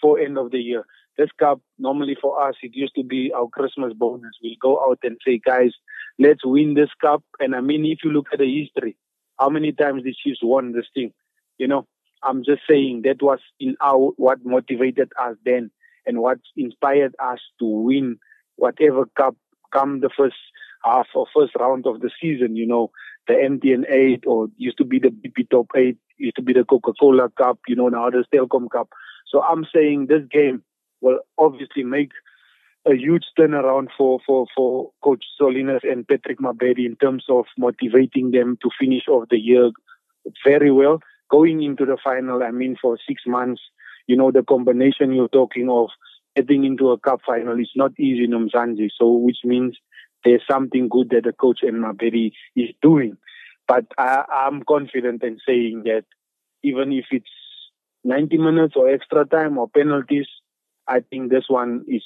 for 0.00 0.20
end 0.20 0.38
of 0.38 0.52
the 0.52 0.58
year. 0.58 0.84
This 1.18 1.30
cup, 1.38 1.60
normally 1.78 2.16
for 2.20 2.46
us, 2.46 2.54
it 2.62 2.72
used 2.74 2.94
to 2.94 3.02
be 3.02 3.32
our 3.34 3.48
Christmas 3.48 3.94
bonus. 3.94 4.32
We'll 4.42 4.52
go 4.60 4.78
out 4.88 4.98
and 5.02 5.16
say, 5.26 5.40
guys, 5.44 5.72
let's 6.18 6.44
win 6.44 6.74
this 6.74 6.90
cup. 7.00 7.22
And 7.40 7.54
I 7.54 7.62
mean, 7.62 7.86
if 7.86 8.00
you 8.04 8.10
look 8.10 8.26
at 8.32 8.38
the 8.38 8.60
history, 8.60 8.96
how 9.40 9.48
many 9.48 9.72
times 9.72 10.04
the 10.04 10.14
Chiefs 10.14 10.40
won 10.42 10.72
this 10.72 10.86
thing? 10.94 11.12
You 11.58 11.68
know, 11.68 11.86
I'm 12.22 12.44
just 12.44 12.62
saying 12.68 13.02
that 13.04 13.22
was 13.22 13.40
in 13.60 13.76
our 13.80 14.12
what 14.16 14.44
motivated 14.44 15.12
us 15.20 15.36
then 15.44 15.70
and 16.06 16.18
what 16.20 16.38
inspired 16.56 17.14
us 17.22 17.40
to 17.58 17.66
win 17.66 18.18
whatever 18.56 19.06
cup 19.16 19.36
come 19.72 20.00
the 20.00 20.10
first 20.16 20.36
half 20.84 21.06
or 21.14 21.26
first 21.34 21.52
round 21.58 21.86
of 21.86 22.00
the 22.00 22.10
season. 22.20 22.56
You 22.56 22.66
know, 22.66 22.90
the 23.26 23.34
MTN 23.34 23.90
8 23.90 24.24
or 24.26 24.48
used 24.56 24.78
to 24.78 24.84
be 24.84 24.98
the 24.98 25.08
BP 25.08 25.50
Top 25.50 25.66
8, 25.76 25.96
used 26.18 26.36
to 26.36 26.42
be 26.42 26.52
the 26.52 26.64
Coca-Cola 26.64 27.28
Cup. 27.36 27.58
You 27.66 27.76
know, 27.76 27.88
now 27.88 28.10
the 28.10 28.24
Telkom 28.32 28.70
Cup. 28.70 28.88
So 29.26 29.42
I'm 29.42 29.66
saying 29.74 30.06
this 30.06 30.22
game 30.30 30.62
will 31.00 31.18
obviously 31.38 31.82
make 31.82 32.10
a 32.86 32.94
huge 32.94 33.24
turnaround 33.38 33.88
for, 33.98 34.20
for, 34.24 34.46
for 34.54 34.90
Coach 35.02 35.24
Solinas 35.40 35.80
and 35.82 36.06
Patrick 36.06 36.38
Mabedi 36.38 36.86
in 36.86 36.96
terms 36.96 37.24
of 37.28 37.44
motivating 37.58 38.30
them 38.30 38.56
to 38.62 38.70
finish 38.80 39.08
off 39.08 39.28
the 39.28 39.38
year 39.38 39.70
very 40.44 40.70
well. 40.70 41.00
Going 41.30 41.62
into 41.62 41.84
the 41.84 41.96
final, 42.02 42.42
I 42.42 42.50
mean, 42.50 42.76
for 42.80 42.98
six 43.06 43.22
months, 43.26 43.60
you 44.06 44.16
know, 44.16 44.30
the 44.30 44.42
combination 44.42 45.12
you're 45.12 45.28
talking 45.28 45.68
of 45.68 45.88
getting 46.36 46.64
into 46.64 46.90
a 46.90 46.98
cup 46.98 47.20
final 47.26 47.58
is 47.58 47.70
not 47.74 47.92
easy 47.98 48.24
in 48.24 48.30
Mzansi. 48.30 48.90
So, 48.98 49.10
which 49.10 49.38
means 49.44 49.76
there's 50.24 50.42
something 50.48 50.88
good 50.88 51.10
that 51.10 51.24
the 51.24 51.32
coach 51.32 51.60
and 51.62 51.82
Mabedi 51.82 52.32
is 52.54 52.70
doing. 52.82 53.16
But 53.66 53.86
I, 53.98 54.24
I'm 54.32 54.62
confident 54.62 55.22
in 55.22 55.38
saying 55.46 55.82
that 55.84 56.04
even 56.62 56.92
if 56.92 57.06
it's 57.10 57.30
90 58.04 58.38
minutes 58.38 58.74
or 58.76 58.88
extra 58.88 59.24
time 59.26 59.58
or 59.58 59.68
penalties, 59.68 60.26
I 60.86 61.00
think 61.00 61.30
this 61.30 61.44
one 61.48 61.84
is 61.88 62.02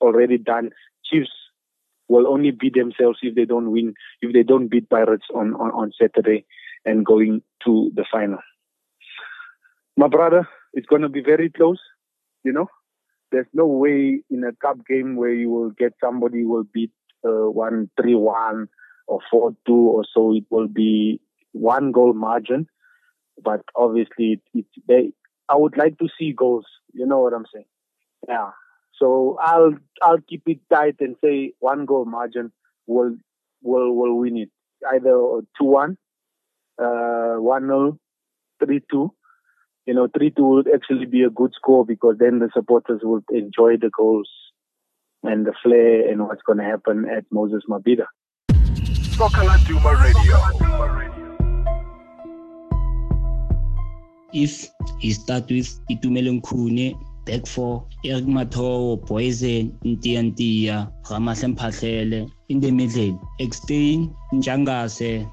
already 0.00 0.38
done. 0.38 0.70
Chiefs 1.04 1.30
will 2.08 2.26
only 2.26 2.50
beat 2.50 2.74
themselves 2.74 3.18
if 3.22 3.34
they 3.34 3.44
don't 3.44 3.70
win, 3.70 3.94
if 4.20 4.32
they 4.32 4.42
don't 4.42 4.68
beat 4.68 4.88
Pirates 4.90 5.26
on, 5.34 5.54
on, 5.54 5.70
on 5.72 5.92
Saturday 6.00 6.46
and 6.84 7.04
going 7.04 7.42
to 7.64 7.90
the 7.94 8.04
final. 8.10 8.38
My 9.98 10.06
brother, 10.06 10.48
it's 10.74 10.86
going 10.86 11.02
to 11.02 11.08
be 11.08 11.20
very 11.22 11.50
close, 11.50 11.80
you 12.44 12.52
know. 12.52 12.68
There's 13.32 13.48
no 13.52 13.66
way 13.66 14.22
in 14.30 14.44
a 14.44 14.52
cup 14.64 14.86
game 14.86 15.16
where 15.16 15.34
you 15.34 15.50
will 15.50 15.70
get 15.70 15.92
somebody 16.00 16.44
will 16.44 16.62
beat 16.72 16.92
uh, 17.26 17.50
1 17.50 17.90
3 18.00 18.14
1 18.14 18.68
or 19.08 19.18
4 19.28 19.56
2 19.66 19.74
or 19.74 20.04
so. 20.14 20.36
It 20.36 20.44
will 20.50 20.68
be 20.68 21.20
one 21.50 21.90
goal 21.90 22.12
margin. 22.12 22.68
But 23.42 23.62
obviously, 23.74 24.40
it, 24.54 24.66
they, 24.86 25.10
I 25.48 25.56
would 25.56 25.76
like 25.76 25.98
to 25.98 26.06
see 26.16 26.32
goals. 26.32 26.66
You 26.94 27.04
know 27.04 27.18
what 27.18 27.32
I'm 27.34 27.46
saying? 27.52 27.66
Yeah. 28.28 28.50
So 29.00 29.36
I'll 29.42 29.74
I'll 30.00 30.20
keep 30.28 30.42
it 30.46 30.60
tight 30.72 30.94
and 31.00 31.16
say 31.24 31.54
one 31.58 31.86
goal 31.86 32.04
margin 32.04 32.52
will 32.86 33.16
will 33.62 33.96
will 33.96 34.16
win 34.16 34.36
it. 34.36 34.50
Either 34.92 35.40
two 35.58 35.64
one, 35.64 35.98
uh 36.80 37.34
one 37.38 37.66
nil, 37.66 37.98
three 38.64 38.80
two. 38.92 39.12
You 39.88 39.94
know, 39.94 40.06
three 40.14 40.30
two 40.30 40.44
would 40.44 40.68
actually 40.68 41.06
be 41.06 41.22
a 41.22 41.30
good 41.30 41.54
score 41.54 41.82
because 41.82 42.16
then 42.18 42.40
the 42.40 42.50
supporters 42.52 43.00
would 43.04 43.24
enjoy 43.30 43.78
the 43.78 43.88
goals 43.96 44.28
and 45.22 45.46
the 45.46 45.54
flair 45.62 46.06
and 46.10 46.26
what's 46.26 46.42
going 46.42 46.58
to 46.58 46.64
happen 46.64 47.08
at 47.08 47.24
Moses 47.30 47.62
Mabhida. 47.70 48.04
If 54.34 54.68
he 54.98 55.12
start 55.12 55.48
with 55.48 55.80
Itumeleng 55.90 56.42
Khune, 56.42 56.92
back 57.24 57.46
four 57.46 57.86
Eric 58.04 58.24
Mathoho, 58.24 59.00
Poison, 59.06 59.72
Ntiantia, 59.86 60.92
Ramahle 61.10 61.54
Mphahlele, 61.54 62.30
in 62.50 62.60
the 62.60 62.70
middle, 62.70 63.18
Ekstein, 63.40 64.14
Ntshangase, 64.34 65.26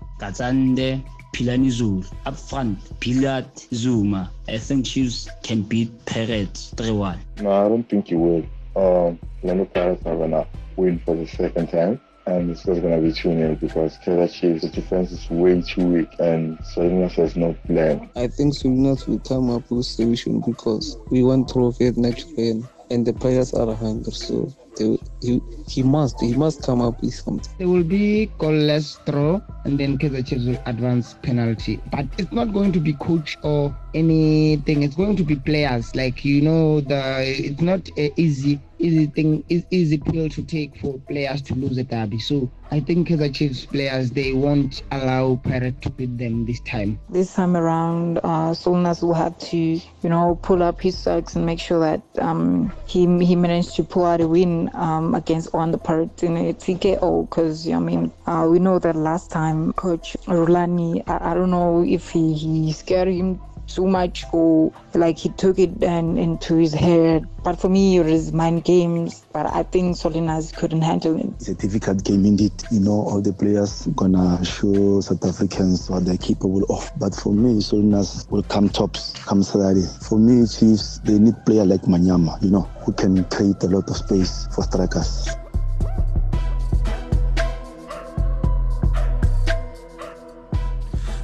Philani 1.36 1.70
Zulu. 1.70 2.04
Up 2.26 2.38
front, 2.38 2.80
Pilat 3.02 3.68
Zuma. 3.74 4.32
I 4.48 4.58
think 4.58 4.86
Chiefs 4.86 5.28
can 5.44 5.64
beat 5.64 5.92
Pirates 6.06 6.74
3-1. 6.78 7.20
No, 7.42 7.52
I 7.52 7.68
don't 7.68 7.84
think 7.90 8.10
you 8.10 8.20
will. 8.20 8.46
Um, 8.78 9.20
Lando 9.44 9.66
Pirates 9.66 10.06
are 10.06 10.16
gonna 10.16 10.48
win 10.78 11.00
for 11.00 11.16
the 11.16 11.28
second 11.28 11.70
time 11.70 12.00
and 12.28 12.50
it's 12.50 12.64
just 12.64 12.82
going 12.82 12.96
to 12.96 13.02
be 13.08 13.14
2 13.14 13.30
0 13.30 13.56
because 13.56 13.98
Kaizer 14.00 14.32
Chiefs' 14.32 14.72
defense 14.72 15.12
is 15.12 15.30
way 15.30 15.62
too 15.62 15.86
weak 15.88 16.10
and 16.20 16.58
Solinas 16.60 17.12
has 17.14 17.36
no 17.36 17.54
plan. 17.68 18.10
I 18.16 18.28
think 18.28 18.56
Solinas 18.56 19.08
will 19.08 19.20
come 19.20 19.50
up 19.50 19.70
with 19.70 19.82
a 19.82 19.84
solution 19.84 20.42
because 20.42 20.98
we 21.12 21.24
want 21.24 21.50
trophy 21.50 21.88
at 21.88 21.98
next 21.98 22.28
win 22.36 22.68
and 22.90 23.06
the 23.06 23.14
players 23.14 23.54
are 23.54 23.74
hungry 23.76 24.12
so 24.12 24.52
they, 24.76 25.00
he, 25.22 25.42
he 25.68 25.84
must 25.84 26.20
he 26.22 26.34
must 26.36 26.64
come 26.64 26.82
up 26.82 27.02
with 27.02 27.14
something. 27.14 27.52
There 27.58 27.68
will 27.68 27.84
be 27.84 28.32
goalless 28.40 29.04
draw 29.06 29.42
and 29.66 29.80
then 29.80 29.98
Kaizer 29.98 30.26
Chiefs 30.26 30.46
will 30.46 30.62
advance 30.66 31.16
penalty. 31.22 31.80
But 31.92 32.06
it's 32.18 32.32
not 32.32 32.54
going 32.54 32.72
to 32.74 32.80
be 32.80 32.94
coach 32.94 33.38
or 33.44 33.76
anything. 33.96 34.84
It's 34.84 34.96
going 34.96 35.16
to 35.16 35.24
be 35.24 35.36
players. 35.36 35.96
Like 35.96 36.24
you 36.26 36.42
know, 36.42 36.82
the 36.82 37.24
it's 37.26 37.62
not 37.62 37.88
an 37.98 38.12
easy 38.18 38.60
easy 38.78 39.06
thing 39.08 39.44
easy 39.72 39.98
pill 39.98 40.30
to 40.30 40.44
take 40.44 40.78
for 40.80 41.00
players 41.08 41.42
to 41.44 41.56
lose 41.56 41.78
a 41.78 41.84
derby. 41.84 42.20
So 42.20 42.50
I 42.72 42.80
think 42.82 43.08
the 43.10 43.30
Chiefs 43.30 43.66
players 43.66 44.12
they 44.12 44.34
won't 44.34 44.84
allow 44.92 45.38
Pirate 45.38 45.82
to 45.84 45.90
beat 45.90 46.18
them 46.18 46.46
this 46.46 46.60
time. 46.62 47.00
This 47.10 47.34
time 47.34 47.56
around, 47.56 48.18
uh, 48.20 48.52
Solinas 48.52 49.02
will 49.02 49.14
have 49.14 49.38
to 49.50 49.58
you 49.58 50.10
know 50.10 50.38
pull 50.42 50.62
up 50.62 50.82
his 50.82 50.98
socks 50.98 51.36
and 51.36 51.46
make 51.46 51.60
sure 51.60 51.80
that 51.80 52.02
um, 52.20 52.72
he 52.86 53.02
he 53.24 53.36
managed 53.36 53.76
to 53.76 53.84
pull 53.84 54.06
out 54.06 54.22
a 54.22 54.28
win 54.28 54.70
um, 54.74 55.16
against 55.16 55.54
on 55.54 55.72
the 55.72 55.78
Pirates 55.78 56.24
in 56.24 56.36
a 56.38 56.54
TKO. 56.54 57.30
Because 57.30 57.68
I 57.70 57.80
mean 57.80 58.12
uh, 58.28 58.48
we 58.50 58.60
know 58.60 58.80
that 58.80 58.96
last 58.96 59.32
time 59.32 59.74
Coach 59.74 60.18
Rulani 60.28 61.04
I, 61.08 61.32
I 61.32 61.34
don't 61.34 61.52
know 61.52 61.84
if 61.84 62.10
he 62.10 62.34
he 62.34 62.72
scared 62.74 63.08
him 63.08 63.40
too 63.68 63.88
much 63.88 64.26
or 64.32 64.72
like 64.94 65.18
he 65.18 65.30
took 65.30 65.60
it 65.60 65.84
and 65.84 66.18
into 66.18 66.56
his 66.56 66.74
head. 66.74 67.26
But 67.44 67.60
for 67.60 67.70
me, 67.70 67.98
it 67.98 68.06
was 68.06 68.34
mind 68.34 68.64
games. 68.64 69.26
But 69.32 69.46
I 69.48 69.64
think 69.64 69.96
Solinas 69.96 70.54
couldn't 70.56 70.82
handle 70.82 71.20
it. 71.20 71.28
It's 71.36 71.50
a 71.50 71.56
difficult 71.56 72.04
game 72.04 72.26
indeed. 72.26 72.54
You 72.72 72.80
know, 72.80 72.92
all 72.92 73.22
the 73.22 73.34
players 73.34 73.88
gonna 73.96 74.44
show 74.44 75.02
South 75.02 75.24
Africans 75.26 75.90
what 75.90 76.06
they're 76.06 76.18
capable 76.18 76.64
of. 76.70 76.92
But 76.98 77.14
for 77.16 77.34
me, 77.34 77.62
Solinas 77.62 78.30
will 78.32 78.44
come 78.44 78.70
tops 78.70 79.14
come 79.26 79.44
Saturday. 79.44 79.86
For 80.02 80.18
me, 80.18 80.46
Chiefs, 80.48 81.00
they 81.00 81.20
need 81.20 81.36
player 81.46 81.66
like 81.66 81.82
Manyama, 81.82 82.42
you 82.42 82.52
know, 82.52 82.62
who 82.86 82.94
can 82.94 83.24
create 83.26 83.62
a 83.64 83.68
lot 83.68 83.90
of 83.90 83.98
space 83.98 84.48
for 84.54 84.64
strikers. 84.64 85.30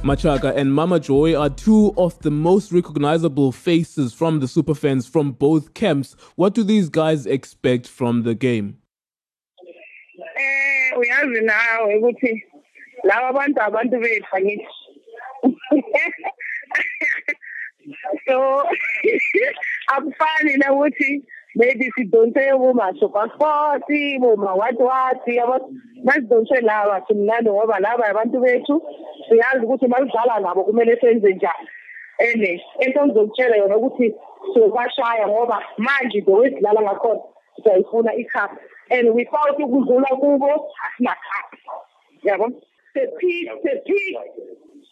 Machaka 0.02 0.54
and 0.56 0.74
Mama 0.74 0.98
Joy 0.98 1.36
are 1.36 1.48
two 1.48 1.94
of 1.96 2.18
the 2.22 2.30
most 2.30 2.72
recognizable 2.72 3.52
faces 3.52 4.12
from 4.12 4.40
the 4.40 4.46
superfans 4.46 5.08
from 5.08 5.30
both 5.30 5.74
camps. 5.74 6.16
What 6.34 6.54
do 6.54 6.64
these 6.64 6.88
guys 6.88 7.24
expect 7.24 7.86
from 7.86 8.24
the 8.24 8.34
game? 8.34 8.78
Eh 10.36 10.98
uyazi 10.98 11.40
nawe 11.40 11.96
ukuthi 11.96 12.42
laba 13.04 13.28
abantu 13.28 13.62
abantu 13.62 14.00
bethu 14.00 14.36
angithi 14.36 14.66
so 18.28 18.64
akufani 19.94 20.56
maybe 21.54 21.90
sidonse 21.98 22.52
boma-supersport 22.58 23.82
boma-what 24.20 24.78
what 24.78 25.20
yabo? 25.26 25.58
Masidonse 26.04 26.60
laba 26.62 27.02
simnandi 27.06 27.50
ngoba 27.50 27.80
laba 27.80 28.06
abantu 28.08 28.40
bethu 28.40 28.82
siyazi 29.28 29.64
ukuthi 29.66 29.86
uma 29.86 29.98
sidlala 29.98 30.40
nabo 30.40 30.64
kumele 30.64 30.96
senze 31.00 31.34
njani. 31.34 31.68
And 32.18 32.42
into 32.80 33.06
ngizokutshela 33.06 33.56
yona 33.56 33.76
ukuthi 33.76 34.14
siyobashaya 34.54 35.28
ngoba 35.28 35.62
manje 35.78 36.24
the 36.24 36.30
way 36.30 36.50
sidlala 36.50 36.80
ngakhona 36.82 37.20
siyayifuna 37.62 38.12
icup 38.14 38.50
and 38.90 39.14
without 39.14 39.58
ukudlula 39.58 40.08
kubo 40.20 40.68
asinacup 40.84 41.48
yabo? 42.24 42.48
Sepeak 42.94 43.62
sepeak 43.62 44.16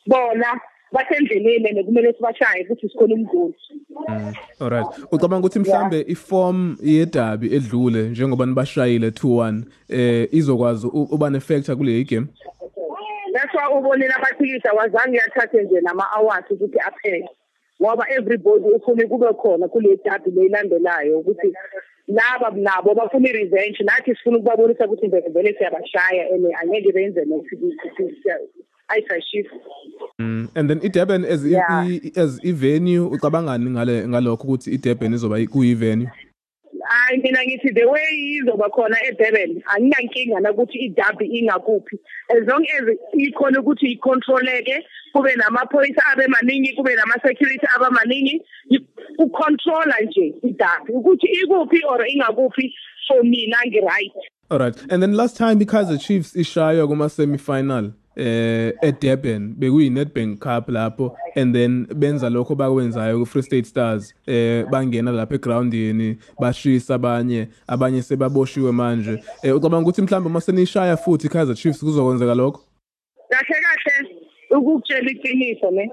bona 0.06 0.60
basendleleni 0.92 1.68
and 1.68 1.86
kumele 1.86 2.12
sibashaye 2.12 2.64
ukuthi 2.64 2.88
sikhona 2.88 3.14
umgoli 3.14 3.54
Mm. 4.08 4.32
Alright. 4.60 4.86
Ucabanga 5.12 5.46
ukuthi 5.46 5.58
mhlambe 5.58 6.00
iform 6.08 6.76
yedabi 6.82 7.54
edlule 7.54 8.02
njengoba 8.08 8.46
nibashayile 8.46 9.08
2-1 9.10 9.62
eh 9.88 10.28
izokwazi 10.32 10.86
u- 10.86 11.08
uba 11.12 11.30
nefactor 11.30 11.76
kule 11.76 12.04
game. 12.04 12.26
that's 13.34 13.54
why 13.54 13.78
ubonile 13.78 14.12
amaphilisi 14.14 14.68
awazange 14.68 15.20
athathe 15.20 15.62
nje 15.62 15.80
nama-awards 15.80 16.50
ukuthi 16.50 16.78
aphele 16.78 17.28
ngoba 17.82 18.06
everybody 18.10 18.64
ufuna 18.64 19.06
kube 19.08 19.26
khona 19.32 19.68
kule 19.68 19.98
dabi 20.04 20.30
leyilandelayo 20.30 21.18
ukuthi 21.18 21.52
laba 22.08 22.50
nabo 22.50 22.94
bafuna 22.94 23.28
i-revenge 23.28 23.84
nathi 23.84 24.14
sifuna 24.14 24.36
ukubabonisa 24.38 24.86
ukuthi 24.86 25.08
vele 25.08 25.28
vele 25.28 25.54
siyabashaya 25.58 26.34
and 26.34 26.46
angeke 26.62 26.92
benze 26.92 27.24
ayisashifa 28.90 29.56
Mm. 30.18 30.48
And 30.54 30.68
then 30.68 30.80
iDurban 30.80 31.24
as 31.24 31.44
i- 31.44 31.48
Yeah. 31.48 31.86
i- 31.88 32.12
as 32.20 32.40
ivenue 32.44 33.00
ucabangani 33.10 33.70
ngale 33.70 34.08
ngalokho 34.08 34.44
ukuthi 34.48 34.70
iDurban 34.70 35.14
izoba 35.14 35.36
kuyi 35.46 35.74
venue. 35.74 36.10
hayi 36.84 37.22
mina 37.22 37.38
ngithi 37.44 37.74
the 37.74 37.84
way 37.84 38.36
izoba 38.42 38.68
khona 38.70 38.96
eDurban 39.08 39.62
anginankinga 39.66 40.40
nakuthi 40.40 40.78
idabi 40.78 41.26
ingakuphi 41.26 41.96
as 42.28 42.46
long 42.48 42.64
as 42.76 42.96
ikhona 43.18 43.60
ukuthi 43.60 43.86
icontroleke 43.92 44.84
kube 45.12 45.34
namaphoyisa 45.36 46.02
abe 46.12 46.26
maningi 46.26 46.72
kube 46.76 46.94
nama-security 46.94 47.66
aba 47.76 47.90
maningi 47.90 48.42
i- 48.70 48.86
ucontrola 49.18 49.94
nje 50.04 50.34
idabi 50.42 50.92
ukuthi 50.92 51.26
ikuphi 51.26 51.80
or 51.88 52.06
ingakuphi 52.08 52.74
for 53.08 53.24
mina 53.24 53.56
ngi-right 53.66 54.12
Alright. 54.52 54.76
And 54.92 55.00
then 55.02 55.12
last 55.14 55.36
time 55.36 55.60
iKaizer 55.60 55.98
Chiefs 55.98 56.34
ishaywa 56.36 56.88
kuma 56.88 57.08
semi-final 57.08 57.92
eh 58.20 58.72
eDurban 58.82 59.54
bekuyi 59.58 59.90
Nedbank 59.90 60.38
Cup 60.40 60.68
lapho 60.68 61.16
and 61.36 61.54
then 61.54 61.86
benza 61.86 62.28
lokho 62.30 62.54
bakwenzayo 62.54 63.18
ku 63.18 63.26
Free 63.26 63.42
State 63.42 63.66
Stars 63.66 64.14
eh 64.26 64.64
bangena 64.70 65.12
lapha 65.12 65.34
egroundini 65.34 66.18
bashisa 66.40 66.94
abanye 66.94 67.48
abanye 67.66 68.02
sebaboshiwe 68.02 68.72
manje. 68.72 69.22
Eh 69.42 69.56
ucabanga 69.56 69.82
ukuthi 69.82 70.02
mhlawumbe 70.02 70.30
uma 70.30 70.40
senishaya 70.40 70.96
futhi 70.96 71.26
iKaizer 71.26 71.54
Chiefs 71.56 71.80
kuzokwenzeka 71.80 72.34
lokho? 72.34 72.60
Kahle 73.30 73.56
kahle 73.64 74.08
ukukutshela 74.50 75.10
iqiniso 75.10 75.70
ne 75.70 75.90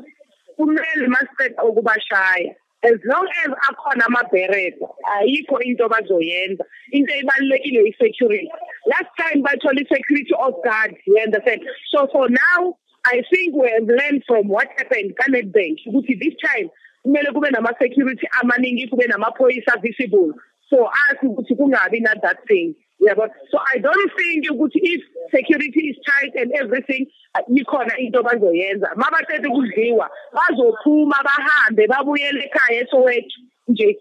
kumele 0.57 1.07
masiqeda 1.07 1.63
ukubashaya 1.63 2.55
as 2.84 3.00
long 3.05 3.27
as 3.46 3.51
akhona 3.69 4.05
amabhereda 4.05 4.88
ayikho 5.17 5.60
into 5.63 5.88
bazoyenza 5.89 6.63
into 6.91 7.13
ebalulekile 7.13 7.88
i-security. 7.89 8.50
Last 8.88 9.12
time 9.17 9.43
bathola 9.43 9.81
i-security 9.81 10.34
of 10.39 10.53
guard 10.63 10.96
you 11.05 11.19
understand? 11.19 11.62
So 11.91 12.07
for 12.12 12.29
now 12.29 12.77
i 13.05 13.22
think 13.31 13.55
we 13.55 13.69
have 13.69 13.88
learned 13.88 14.24
from 14.27 14.48
what 14.48 14.67
happened 14.77 15.15
ka-nedbank 15.17 15.77
ukuthi 15.88 16.19
this 16.19 16.36
time 16.43 16.69
kumele 17.05 17.31
kube 17.34 17.51
nama-security 17.51 18.27
amaningi 18.41 18.88
kube 18.88 19.07
namaphoyisa 19.07 19.81
visible 19.81 20.34
so 20.69 20.89
ask 21.10 21.24
ukuthi 21.24 21.55
kungabi 21.55 22.00
na 22.01 22.13
that 22.22 22.38
thing. 22.48 22.75
Yabo 23.00 23.27
so 23.51 23.58
i 23.75 23.80
don't 23.80 24.12
think 24.18 24.51
ukuthi 24.51 24.80
if 24.80 25.01
security 25.36 25.80
is 25.89 25.98
tight 26.06 26.36
and 26.42 26.51
everything 26.56 27.08
uh, 27.36 27.58
ikhona 27.58 27.98
into 27.98 28.24
bazoyenza 28.24 28.89
mabaqeda 28.96 29.50
ukudliwa 29.50 30.10
bazophuma 30.34 31.16
bahambe 31.24 31.88
babuyele 31.88 32.44
ekhaya 32.44 32.82
esowethu 32.82 33.42
nje 33.68 33.98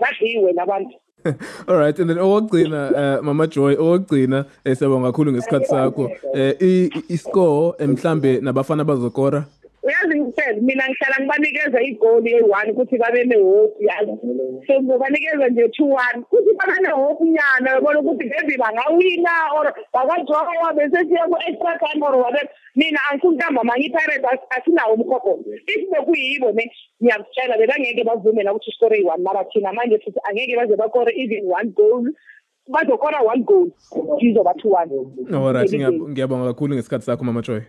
badliwe 0.00 0.52
labantu 0.52 0.94
Alright 1.68 1.98
and 1.98 2.10
then 2.10 2.18
owogcina 2.18 2.90
uh, 3.18 3.24
Mama 3.24 3.46
Joy 3.46 3.74
owogcina 3.76 4.44
eh, 4.64 4.76
siyabonga 4.76 5.06
kakhulu 5.06 5.32
ngesikhathi 5.32 5.66
sakho. 5.66 6.10
Eh 6.34 6.54
i- 6.60 6.84
i- 6.86 7.04
iscore 7.08 7.74
eh, 7.78 7.88
mhlambe 7.88 8.40
nabafana 8.40 8.84
bazokora? 8.84 9.44
Uyazi 9.88 10.14
ngitshela 10.20 10.60
mina 10.60 10.84
ngihlala 10.88 11.16
ngibanikeza 11.20 11.78
igoli 11.82 12.30
eyi-one 12.34 12.70
ukuthi 12.72 12.96
babe 12.98 13.24
nehope 13.24 13.84
yazi? 13.88 14.12
So 14.66 14.72
ngizobanikeza 14.80 15.48
nje 15.48 15.68
two 15.76 15.88
one 15.90 16.18
kuthi 16.30 16.52
babe 16.58 16.76
nehope 16.82 17.24
nyana 17.24 17.70
yabona 17.74 18.00
ukuthi 18.00 18.24
maybe 18.32 18.54
bangawina 18.62 19.34
or 19.56 19.66
bangadrawa 19.94 20.72
bese 20.76 21.00
siya 21.08 21.24
ku-extra 21.30 21.78
time 21.82 22.02
or 22.06 22.16
whatever. 22.16 22.48
Mina 22.76 23.00
angifuni 23.10 23.36
ntambama 23.36 23.72
ngi-pirate 23.78 24.28
asinawo 24.56 24.94
umkhokho. 24.94 25.32
If 25.66 25.90
bekuyibo 25.90 26.52
ne 26.52 26.64
ngiyakutshela 27.02 27.58
bebangeke 27.58 28.04
bavumela 28.04 28.52
ukuthi 28.52 28.70
iskore 28.70 28.96
yi-one 28.98 29.22
mara 29.22 29.44
thina 29.52 29.72
manje 29.72 29.98
futhi 30.04 30.20
angeke 30.28 30.56
baze 30.56 30.76
bakore 30.76 31.12
even 31.16 31.44
one 31.50 31.70
goal. 31.76 32.04
Bazokora 32.68 33.20
one 33.24 33.42
goal 33.44 33.70
izoba 34.20 34.52
two 34.60 34.68
one 34.68 34.90
Alright 35.34 35.72
ngiyab- 35.72 36.08
ngiyabonga 36.12 36.46
kakhulu 36.52 36.74
ngesikhathi 36.74 37.04
sakho 37.04 37.24
Mama 37.24 37.42
Joy. 37.42 37.60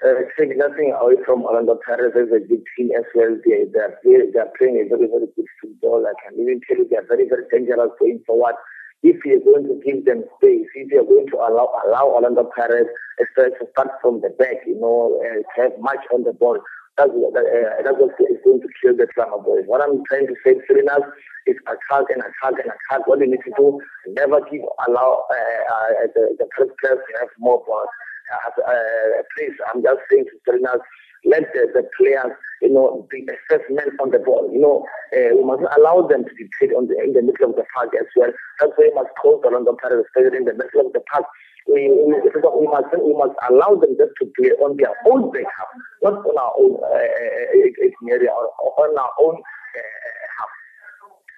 Uh, 0.00 0.24
take 0.38 0.56
nothing 0.56 0.96
away 0.98 1.14
from 1.26 1.44
Orlando 1.44 1.78
Pirates 1.84 2.16
as 2.16 2.32
a 2.32 2.40
good 2.40 2.64
team 2.76 2.88
as 2.96 3.04
well. 3.14 3.36
They, 3.44 3.68
they, 3.68 3.80
are, 3.80 3.98
they 4.00 4.38
are 4.40 4.48
playing 4.56 4.80
a 4.80 4.88
very, 4.88 5.06
very 5.06 5.28
good 5.36 5.44
football. 5.60 6.06
I 6.08 6.14
can 6.24 6.40
even 6.40 6.60
tell 6.66 6.78
you 6.78 6.88
they 6.88 6.96
are 6.96 7.04
very, 7.06 7.28
very 7.28 7.44
dangerous 7.52 7.90
going 8.00 8.22
forward. 8.26 8.54
If 9.02 9.16
you're 9.24 9.40
going 9.44 9.64
to 9.68 9.76
give 9.84 10.04
them 10.06 10.24
space, 10.40 10.68
if 10.74 10.88
you're 10.90 11.04
going 11.04 11.26
to 11.28 11.36
allow 11.36 11.68
allow 11.84 12.08
Orlando 12.08 12.48
Pirates 12.56 12.88
to 13.36 13.52
start 13.72 13.88
from 14.00 14.20
the 14.22 14.30
back, 14.40 14.64
you 14.66 14.80
know, 14.80 15.20
to 15.20 15.60
have 15.60 15.72
much 15.80 16.00
on 16.14 16.24
the 16.24 16.32
ball, 16.32 16.56
that's, 16.96 17.10
what- 17.12 17.36
uh, 17.36 17.82
that's 17.84 17.96
what 18.00 18.12
is 18.24 18.40
going 18.44 18.60
to 18.60 18.68
kill 18.80 18.96
the 18.96 19.06
drama 19.14 19.36
boys. 19.42 19.64
What 19.66 19.82
I'm 19.84 20.00
trying 20.08 20.28
to 20.28 20.34
say, 20.44 20.54
Sirinas, 20.64 21.04
is 21.46 21.56
attack 21.68 22.08
and 22.08 22.20
attack 22.24 22.56
and 22.56 22.72
attack. 22.72 23.06
What 23.06 23.20
they 23.20 23.26
need 23.26 23.40
to 23.44 23.52
do, 23.56 23.80
never 24.16 24.40
give 24.48 24.60
allow 24.88 25.24
uh, 25.28 25.74
uh, 25.74 26.08
the, 26.14 26.36
the 26.40 26.46
players 26.56 27.00
to 27.04 27.18
have 27.20 27.28
more 27.38 27.62
balls 27.66 27.88
uh, 28.32 28.62
uh, 28.70 29.22
please, 29.36 29.52
I'm 29.72 29.82
just 29.82 30.00
saying 30.10 30.24
to 30.26 30.34
Serinas, 30.46 30.80
let 31.24 31.52
the, 31.52 31.68
the 31.74 31.84
players, 31.98 32.32
you 32.62 32.72
know, 32.72 33.06
be 33.10 33.26
assessment 33.28 33.92
on 34.00 34.10
the 34.10 34.18
ball. 34.18 34.48
You 34.52 34.60
know, 34.60 34.84
uh, 35.12 35.36
we 35.36 35.44
must 35.44 35.62
allow 35.76 36.06
them 36.06 36.24
to 36.24 36.34
be 36.34 36.48
played 36.58 36.72
on 36.72 36.88
the, 36.88 36.96
in 37.02 37.12
the 37.12 37.22
middle 37.22 37.50
of 37.50 37.56
the 37.56 37.64
park 37.74 37.92
as 37.98 38.06
well. 38.16 38.32
That's 38.58 38.72
why 38.76 38.88
we 38.88 38.94
must 38.94 39.10
close 39.20 39.40
the 39.42 39.50
London 39.50 39.76
Pirates, 39.82 40.08
especially 40.08 40.38
in 40.38 40.44
the 40.44 40.54
middle 40.54 40.86
of 40.86 40.92
the 40.92 41.02
park. 41.12 41.24
We, 41.68 41.92
we, 41.92 42.16
we 42.16 42.66
must 42.66 42.88
we 42.96 43.12
must 43.12 43.36
allow 43.48 43.76
them 43.76 43.94
just 44.00 44.16
to 44.18 44.32
play 44.34 44.50
on 44.64 44.76
their 44.80 44.96
own 45.06 45.30
backup, 45.30 45.70
not 46.02 46.24
on 46.24 46.36
our 46.40 46.54
own 46.56 46.80
uh, 46.82 48.10
area 48.10 48.32
or 48.32 48.48
on 48.80 48.96
our 48.96 49.12
own 49.20 49.36
uh, 49.36 50.24
half. 50.40 50.50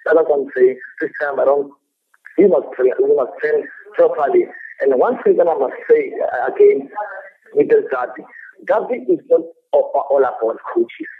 That's 0.05 0.15
what 0.15 0.31
I'm 0.31 0.47
saying. 0.55 0.79
This 1.01 1.11
time 1.21 1.39
around, 1.39 1.71
we 2.37 2.47
must 2.47 2.67
play, 2.75 2.91
we 3.03 3.13
must 3.15 3.31
train 3.41 3.67
properly. 3.95 4.47
And 4.83 4.99
one 4.99 5.15
thing 5.23 5.37
that 5.37 5.47
I 5.47 5.55
must 5.57 5.79
say 5.89 6.11
uh, 6.11 6.51
again 6.51 6.89
with 7.55 7.69
the 7.69 7.87
Derby, 7.87 8.23
Derby 8.67 9.05
is 9.07 9.19
not 9.29 9.41
all, 9.71 10.19
about 10.19 10.59
coaches. 10.75 11.11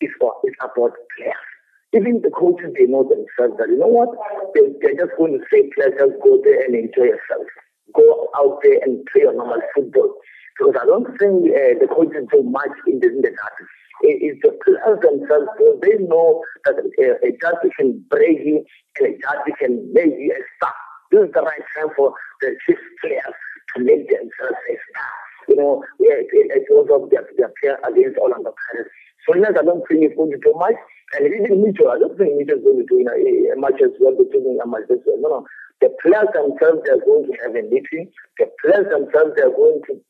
It's, 0.00 0.12
all, 0.20 0.40
it's 0.44 0.56
about 0.60 0.92
players. 1.16 1.44
Even 1.92 2.20
the 2.22 2.30
coaches, 2.30 2.72
they 2.78 2.86
know 2.86 3.04
themselves 3.04 3.56
that, 3.60 3.68
you 3.68 3.78
know 3.78 3.86
what, 3.92 4.08
they, 4.54 4.62
they're 4.80 4.96
just 5.06 5.16
going 5.18 5.32
to 5.36 5.44
say, 5.52 5.68
players, 5.76 5.92
just 5.98 6.16
go 6.24 6.40
there 6.44 6.64
and 6.64 6.74
enjoy 6.74 7.12
yourself. 7.12 7.46
Go 7.94 8.28
out 8.36 8.58
there 8.64 8.80
and 8.82 9.04
play 9.12 9.22
your 9.22 9.36
normal 9.36 9.60
football. 9.74 10.14
Because 10.58 10.74
I 10.80 10.86
don't 10.86 11.06
think 11.20 11.52
uh, 11.52 11.76
the 11.80 11.88
coaches 11.92 12.24
do 12.32 12.42
much 12.42 12.72
in 12.88 13.00
the, 13.00 13.08
derby. 13.12 13.64
It- 14.08 14.20
It's 14.24 14.40
the 14.42 14.52
players 14.64 15.00
themselves, 15.04 15.48
because 15.56 15.78
they 15.84 15.96
know 16.04 16.40
that 16.64 16.76
uh, 16.80 17.16
a 17.26 17.30
derby 17.40 17.68
can 17.78 18.04
break 18.10 18.38
you 18.44 18.64
and 19.00 19.06
a 19.08 19.18
derby 19.20 19.52
can 19.60 19.92
make 19.92 20.12
you 20.16 20.32
a 20.32 20.42
star. 20.56 20.74
This 21.10 21.28
is 21.28 21.32
the 21.34 21.42
right 21.42 21.64
time 21.76 21.90
for 21.96 22.12
the 22.40 22.56
chief 22.66 22.78
players 23.00 23.36
to 23.74 23.84
make 23.84 24.08
themselves 24.08 24.60
a 24.70 24.74
star. 24.90 25.12
You 25.48 25.56
know, 25.56 25.84
yeah, 26.00 26.18
it, 26.18 26.28
it, 26.32 26.62
it 26.62 26.66
was 26.70 26.90
of 26.90 27.10
their, 27.10 27.22
their 27.38 27.52
player 27.62 27.78
against 27.86 28.18
all 28.18 28.34
Orlando 28.34 28.50
Pirates. 28.50 28.90
So 29.26 29.34
yes, 29.38 29.54
I 29.58 29.62
don't 29.62 29.82
think 29.86 30.02
it's 30.02 30.16
going 30.16 30.30
to 30.30 30.38
do 30.42 30.54
much. 30.58 30.74
And 31.14 31.26
even 31.26 31.62
Mitchell, 31.62 31.90
I 31.90 31.98
don't 31.98 32.18
think 32.18 32.34
Mitchell 32.34 32.58
is 32.58 32.64
going 32.66 32.82
to 32.82 32.86
do 32.86 32.98
you 32.98 33.06
know, 33.06 33.14
a 33.14 33.56
much 33.58 33.78
as 33.78 33.94
well 34.02 34.18
between 34.18 34.58
a 34.58 34.66
much 34.66 34.90
as 34.90 34.98
well. 35.06 35.18
No, 35.22 35.28
no. 35.28 35.46
The 35.80 35.90
players 36.02 36.30
themselves, 36.34 36.82
they're 36.82 37.02
going 37.02 37.30
to 37.30 37.34
have 37.46 37.54
a 37.54 37.62
meeting. 37.70 38.10
The 38.38 38.50
players 38.62 38.90
themselves, 38.90 39.34
they're 39.36 39.54
going 39.54 39.82
to 39.86 40.00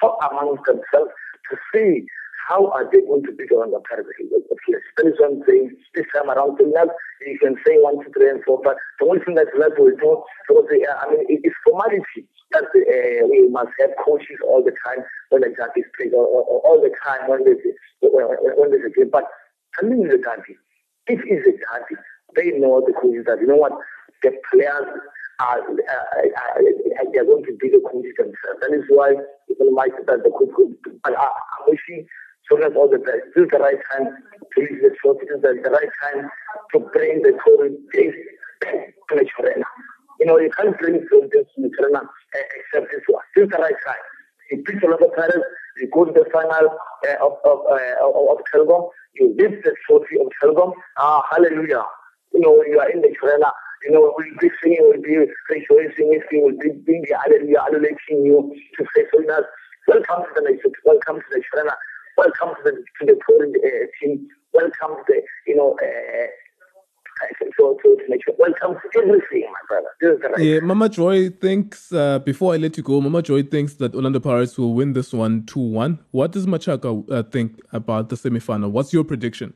talk 0.00 0.18
amongst 0.28 0.64
themselves 0.68 1.12
to 1.48 1.54
see 1.72 2.04
how 2.48 2.66
are 2.70 2.88
they 2.90 3.00
going 3.00 3.22
to 3.24 3.32
beat 3.32 3.50
Orlando 3.50 3.82
Pirates. 3.88 4.08
That 4.96 5.06
is 5.06 5.18
one 5.18 5.44
thing. 5.44 5.76
This 5.94 6.06
time 6.14 6.30
around, 6.30 6.58
so 6.58 6.66
now 6.66 6.84
you 7.26 7.38
can 7.38 7.56
say 7.66 7.76
one, 7.78 8.02
two, 8.04 8.10
three, 8.12 8.30
and 8.30 8.42
four, 8.44 8.60
but 8.62 8.76
the 8.98 9.06
only 9.06 9.20
thing 9.24 9.34
that 9.36 9.46
left 9.58 9.78
will 9.78 9.94
do, 9.96 10.22
because 10.48 10.66
uh, 10.66 11.06
I 11.06 11.10
mean, 11.10 11.26
it, 11.28 11.40
it's 11.44 11.56
formality 11.64 12.26
that 12.52 12.64
uh, 12.64 13.26
we 13.28 13.48
must 13.48 13.72
have 13.80 13.90
coaches 14.04 14.38
all 14.46 14.62
the 14.62 14.74
time 14.84 15.04
when 15.30 15.42
the 15.42 15.48
derby 15.48 15.80
is 15.80 15.90
played, 15.96 16.12
or, 16.12 16.24
or, 16.24 16.42
or 16.44 16.60
all 16.60 16.80
the 16.80 16.92
time 17.04 17.28
when 17.28 17.44
there's 17.44 17.60
a, 17.64 18.06
when, 18.08 18.26
when 18.56 18.70
there's 18.70 18.90
a 18.90 18.94
game. 18.94 19.10
But 19.10 19.24
coming 19.78 20.04
to 20.04 20.16
the 20.16 20.22
derby, 20.22 20.56
if 21.06 21.20
it's 21.24 21.46
a 21.46 21.52
derby, 21.52 21.96
they 22.36 22.58
know 22.58 22.82
the 22.84 22.92
coaches 22.92 23.24
that 23.26 23.40
you 23.40 23.46
know 23.46 23.56
what 23.56 23.72
the 24.22 24.32
players 24.50 24.88
are, 25.40 25.60
uh, 25.60 25.64
uh, 25.64 27.04
they're 27.12 27.24
going 27.24 27.44
to 27.44 27.56
be 27.60 27.68
the 27.70 27.82
coaches 27.90 28.14
themselves. 28.16 28.60
That 28.60 28.72
is 28.72 28.84
why 28.88 29.14
people 29.48 29.70
might 29.70 29.92
that 30.06 30.22
the 30.22 30.30
coach. 30.30 30.50
But 31.02 31.18
I, 31.18 31.24
I'm 31.24 31.64
wishing 31.66 32.06
that's 32.60 32.74
all 32.76 32.88
the. 32.88 32.98
This 32.98 33.44
is 33.44 33.50
the 33.50 33.58
right 33.58 33.78
time 33.92 34.06
to 34.06 34.60
use 34.60 34.82
the. 34.82 34.90
This 35.20 35.30
is 35.36 35.42
the 35.42 35.70
right 35.70 35.92
time 36.02 36.28
to 36.74 36.78
bring 36.92 37.22
the 37.22 37.38
COVID 37.38 37.74
case 37.92 38.14
to 38.62 39.14
Michorena. 39.14 39.64
You 40.20 40.26
know, 40.26 40.38
you 40.38 40.50
can't 40.50 40.76
bring 40.78 40.94
this 41.00 41.08
to 41.10 41.60
Michorena 41.60 42.02
except 42.34 42.90
this 42.90 43.02
one. 43.06 43.22
Is 43.36 43.48
the 43.48 43.58
right 43.58 43.78
time. 43.86 44.04
You 44.50 44.62
beat 44.64 44.82
a 44.82 44.90
lot 44.90 45.02
of 45.02 45.14
parents, 45.14 45.46
You 45.80 45.88
go 45.94 46.04
to 46.04 46.12
the 46.12 46.26
final 46.32 46.68
uh, 46.68 47.26
of 47.26 47.38
of, 47.44 47.58
uh, 47.70 48.04
of 48.04 48.38
Telkom, 48.52 48.90
you 49.14 49.34
lift 49.38 49.64
the 49.64 49.74
trophy 49.86 50.20
of 50.20 50.28
Telkom. 50.42 50.72
Ah, 50.98 51.22
hallelujah! 51.30 51.84
You 52.34 52.40
know 52.40 52.62
you 52.66 52.78
are 52.78 52.90
in 52.90 53.00
the 53.00 53.14
trailer. 53.18 53.52
You 53.84 53.90
know, 53.90 54.14
we'll 54.16 54.38
be 54.40 54.48
singing, 54.62 54.78
we'll 54.82 55.02
be 55.02 55.16
rejoicing 55.50 56.22
we'll 56.34 56.56
be 56.58 56.70
being 56.86 57.02
the 57.02 57.18
hallelujah, 57.18 57.66
adulating 57.66 58.24
you 58.24 58.54
to 58.78 58.86
so 59.02 59.42
welcome 59.88 60.22
to 60.22 60.30
the 60.36 60.42
nation, 60.46 60.70
welcome 60.84 61.16
to 61.16 61.26
the 61.30 61.42
Shirana, 61.42 61.74
welcome 62.16 62.54
to 62.56 62.62
the, 62.64 62.72
to 62.72 63.06
the 63.06 63.20
touring 63.28 63.54
uh, 63.64 63.86
team, 64.00 64.28
welcome 64.52 64.96
to 64.96 65.04
the, 65.08 65.22
you 65.46 65.56
know, 65.56 65.76
uh, 65.82 66.26
so 67.58 67.78
to, 67.82 67.96
to 67.96 68.04
make 68.08 68.24
sure, 68.24 68.34
welcome 68.38 68.76
to 68.92 68.98
everything, 68.98 69.42
my 69.46 69.60
brother. 69.68 69.88
This 70.00 70.14
is 70.14 70.20
the 70.22 70.28
right 70.28 70.42
Yeah, 70.42 70.60
Mama 70.60 70.88
Joy 70.88 71.30
thinks, 71.30 71.92
uh, 71.92 72.18
before 72.18 72.54
I 72.54 72.56
let 72.56 72.76
you 72.76 72.82
go, 72.82 73.00
Mama 73.00 73.22
Joy 73.22 73.42
thinks 73.42 73.74
that 73.74 73.94
Orlando 73.94 74.20
Pirates 74.20 74.58
will 74.58 74.74
win 74.74 74.92
this 74.92 75.12
one 75.12 75.44
2 75.46 75.60
1. 75.60 75.98
What 76.10 76.32
does 76.32 76.46
Machaka 76.46 77.10
uh, 77.10 77.22
think 77.24 77.60
about 77.72 78.08
the 78.08 78.16
semi 78.16 78.40
final? 78.40 78.70
What's 78.70 78.92
your 78.92 79.04
prediction? 79.04 79.54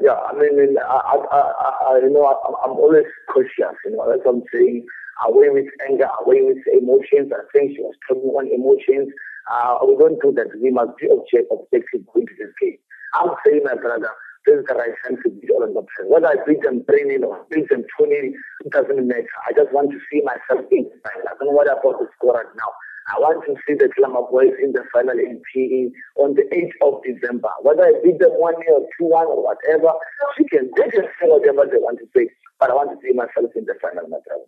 Yeah, 0.00 0.12
I 0.14 0.32
mean, 0.34 0.76
I, 0.78 0.84
I, 0.84 1.16
I, 1.32 1.92
I 1.94 1.98
you 2.02 2.10
know, 2.10 2.26
I'm, 2.26 2.54
I'm 2.64 2.76
always 2.76 3.04
cautious. 3.32 3.76
You 3.84 3.96
know, 3.96 4.08
that's 4.08 4.24
what 4.24 4.36
I'm 4.36 4.42
saying. 4.52 4.86
Away 5.26 5.48
with 5.50 5.66
anger, 5.88 6.08
away 6.24 6.42
with 6.42 6.58
emotions. 6.72 7.32
I 7.34 7.42
think 7.52 7.72
she 7.74 7.82
was 7.82 7.94
talking 8.06 8.30
on 8.30 8.46
emotions. 8.46 9.12
Uh, 9.50 9.78
we 9.86 9.96
don't 9.96 10.20
do 10.20 10.32
that. 10.36 10.48
We 10.60 10.70
must 10.70 10.96
be 11.00 11.08
object, 11.08 11.48
objective 11.50 12.04
going 12.12 12.26
to 12.26 12.34
this 12.38 12.52
game. 12.60 12.78
I'm 13.14 13.32
saying, 13.44 13.62
my 13.64 13.74
brother, 13.74 14.10
this 14.44 14.60
is 14.60 14.64
the 14.68 14.74
right 14.74 14.92
time 15.04 15.16
to 15.24 15.30
beat 15.30 15.50
all 15.50 15.64
of 15.64 15.72
them. 15.72 15.86
Whether 16.06 16.28
I 16.28 16.36
beat 16.46 16.62
them 16.62 16.84
3 16.84 17.16
or 17.24 17.44
beat 17.50 17.68
them 17.68 17.84
20, 17.98 18.14
it 18.14 18.70
doesn't 18.70 19.08
matter. 19.08 19.38
I 19.48 19.52
just 19.52 19.72
want 19.72 19.90
to 19.90 19.98
see 20.12 20.20
myself 20.20 20.64
in 20.70 20.84
the 20.84 20.96
final. 21.00 21.28
I 21.28 21.32
don't 21.40 21.48
know 21.48 21.56
what 21.56 21.66
about 21.66 22.00
the 22.00 22.08
score 22.16 22.34
right 22.34 22.52
now. 22.56 22.70
I 23.08 23.16
want 23.20 23.40
to 23.48 23.56
see 23.64 23.72
the 23.72 23.88
Glamour 23.96 24.28
Boys 24.30 24.52
in 24.62 24.72
the 24.72 24.84
final 24.92 25.16
in 25.16 25.40
PE 25.48 25.88
on 26.20 26.36
the 26.36 26.44
8th 26.52 26.76
of 26.84 27.00
December. 27.04 27.48
Whether 27.62 27.88
I 27.88 27.92
beat 28.04 28.18
them 28.20 28.36
1 28.36 28.54
or 28.68 28.84
2 29.00 29.04
1 29.04 29.26
or 29.26 29.44
whatever, 29.48 29.96
she 30.36 30.44
can, 30.44 30.70
they 30.76 30.92
can 30.92 31.08
say 31.16 31.24
whatever 31.24 31.64
they 31.64 31.80
want 31.80 31.98
to 32.00 32.06
say. 32.14 32.28
But 32.60 32.70
I 32.70 32.74
want 32.74 32.92
to 32.92 32.98
see 33.00 33.14
myself 33.16 33.48
in 33.56 33.64
the 33.64 33.74
final, 33.80 34.04
my 34.08 34.20
brother. 34.28 34.44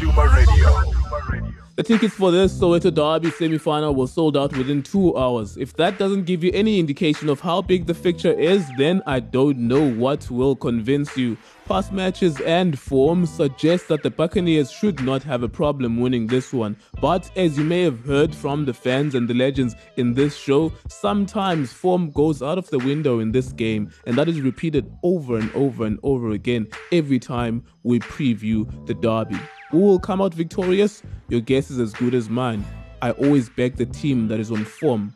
Duma 0.00 0.24
Radio. 0.32 1.53
The 1.76 1.82
tickets 1.82 2.14
for 2.14 2.30
this 2.30 2.56
Soweto 2.56 2.94
Derby 2.94 3.32
semi-final 3.32 3.96
were 3.96 4.06
sold 4.06 4.36
out 4.36 4.56
within 4.56 4.80
two 4.80 5.16
hours. 5.16 5.56
If 5.56 5.74
that 5.74 5.98
doesn't 5.98 6.22
give 6.22 6.44
you 6.44 6.52
any 6.54 6.78
indication 6.78 7.28
of 7.28 7.40
how 7.40 7.62
big 7.62 7.86
the 7.86 7.94
fixture 7.94 8.30
is, 8.30 8.64
then 8.78 9.02
I 9.08 9.18
don't 9.18 9.58
know 9.58 9.90
what 9.90 10.30
will 10.30 10.54
convince 10.54 11.16
you. 11.16 11.36
Past 11.64 11.90
matches 11.90 12.40
and 12.42 12.78
form 12.78 13.26
suggest 13.26 13.88
that 13.88 14.04
the 14.04 14.10
Buccaneers 14.10 14.70
should 14.70 15.02
not 15.02 15.24
have 15.24 15.42
a 15.42 15.48
problem 15.48 15.98
winning 15.98 16.28
this 16.28 16.52
one. 16.52 16.76
But 17.00 17.28
as 17.36 17.58
you 17.58 17.64
may 17.64 17.82
have 17.82 18.04
heard 18.04 18.32
from 18.32 18.66
the 18.66 18.74
fans 18.74 19.16
and 19.16 19.26
the 19.26 19.34
legends 19.34 19.74
in 19.96 20.14
this 20.14 20.36
show, 20.36 20.72
sometimes 20.88 21.72
form 21.72 22.12
goes 22.12 22.40
out 22.40 22.56
of 22.56 22.70
the 22.70 22.78
window 22.78 23.18
in 23.18 23.32
this 23.32 23.50
game, 23.50 23.90
and 24.06 24.14
that 24.16 24.28
is 24.28 24.40
repeated 24.40 24.88
over 25.02 25.38
and 25.38 25.52
over 25.56 25.86
and 25.86 25.98
over 26.04 26.30
again 26.30 26.68
every 26.92 27.18
time 27.18 27.64
we 27.82 27.98
preview 27.98 28.64
the 28.86 28.94
derby. 28.94 29.40
Who 29.70 29.78
will 29.78 29.98
come 29.98 30.20
out 30.20 30.34
victorious? 30.34 31.02
Your 31.28 31.40
guess 31.40 31.70
is 31.70 31.78
as 31.78 31.92
good 31.94 32.14
as 32.14 32.28
mine. 32.28 32.64
I 33.02 33.12
always 33.12 33.48
back 33.48 33.76
the 33.76 33.86
team 33.86 34.28
that 34.28 34.38
is 34.40 34.50
on 34.50 34.64
form, 34.64 35.14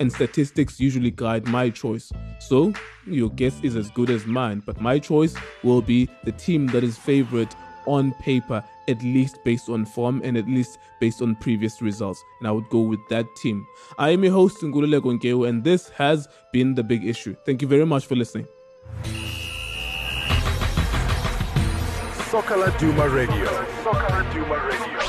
and 0.00 0.12
statistics 0.12 0.80
usually 0.80 1.10
guide 1.10 1.46
my 1.46 1.70
choice. 1.70 2.12
So, 2.38 2.72
your 3.06 3.30
guess 3.30 3.58
is 3.62 3.76
as 3.76 3.90
good 3.90 4.10
as 4.10 4.26
mine, 4.26 4.62
but 4.66 4.80
my 4.80 4.98
choice 4.98 5.34
will 5.62 5.82
be 5.82 6.08
the 6.24 6.32
team 6.32 6.66
that 6.68 6.84
is 6.84 6.96
favorite 6.96 7.54
on 7.86 8.12
paper, 8.14 8.62
at 8.88 9.02
least 9.02 9.38
based 9.44 9.68
on 9.68 9.84
form 9.84 10.20
and 10.24 10.36
at 10.36 10.46
least 10.48 10.78
based 11.00 11.22
on 11.22 11.36
previous 11.36 11.80
results. 11.82 12.22
And 12.40 12.48
I 12.48 12.50
would 12.50 12.68
go 12.70 12.80
with 12.80 13.00
that 13.10 13.26
team. 13.36 13.66
I 13.98 14.10
am 14.10 14.24
your 14.24 14.32
host, 14.32 14.58
Ngulule 14.58 15.00
Gonkeu, 15.00 15.48
and 15.48 15.62
this 15.62 15.88
has 15.90 16.28
been 16.52 16.74
the 16.74 16.82
big 16.82 17.04
issue. 17.04 17.36
Thank 17.46 17.62
you 17.62 17.68
very 17.68 17.86
much 17.86 18.06
for 18.06 18.16
listening. 18.16 18.46
Soccer 22.34 22.68
Duma 22.80 23.06
Radio. 23.06 23.46
Soccer 23.84 24.24
Duma 24.34 24.56
Radio. 24.56 25.03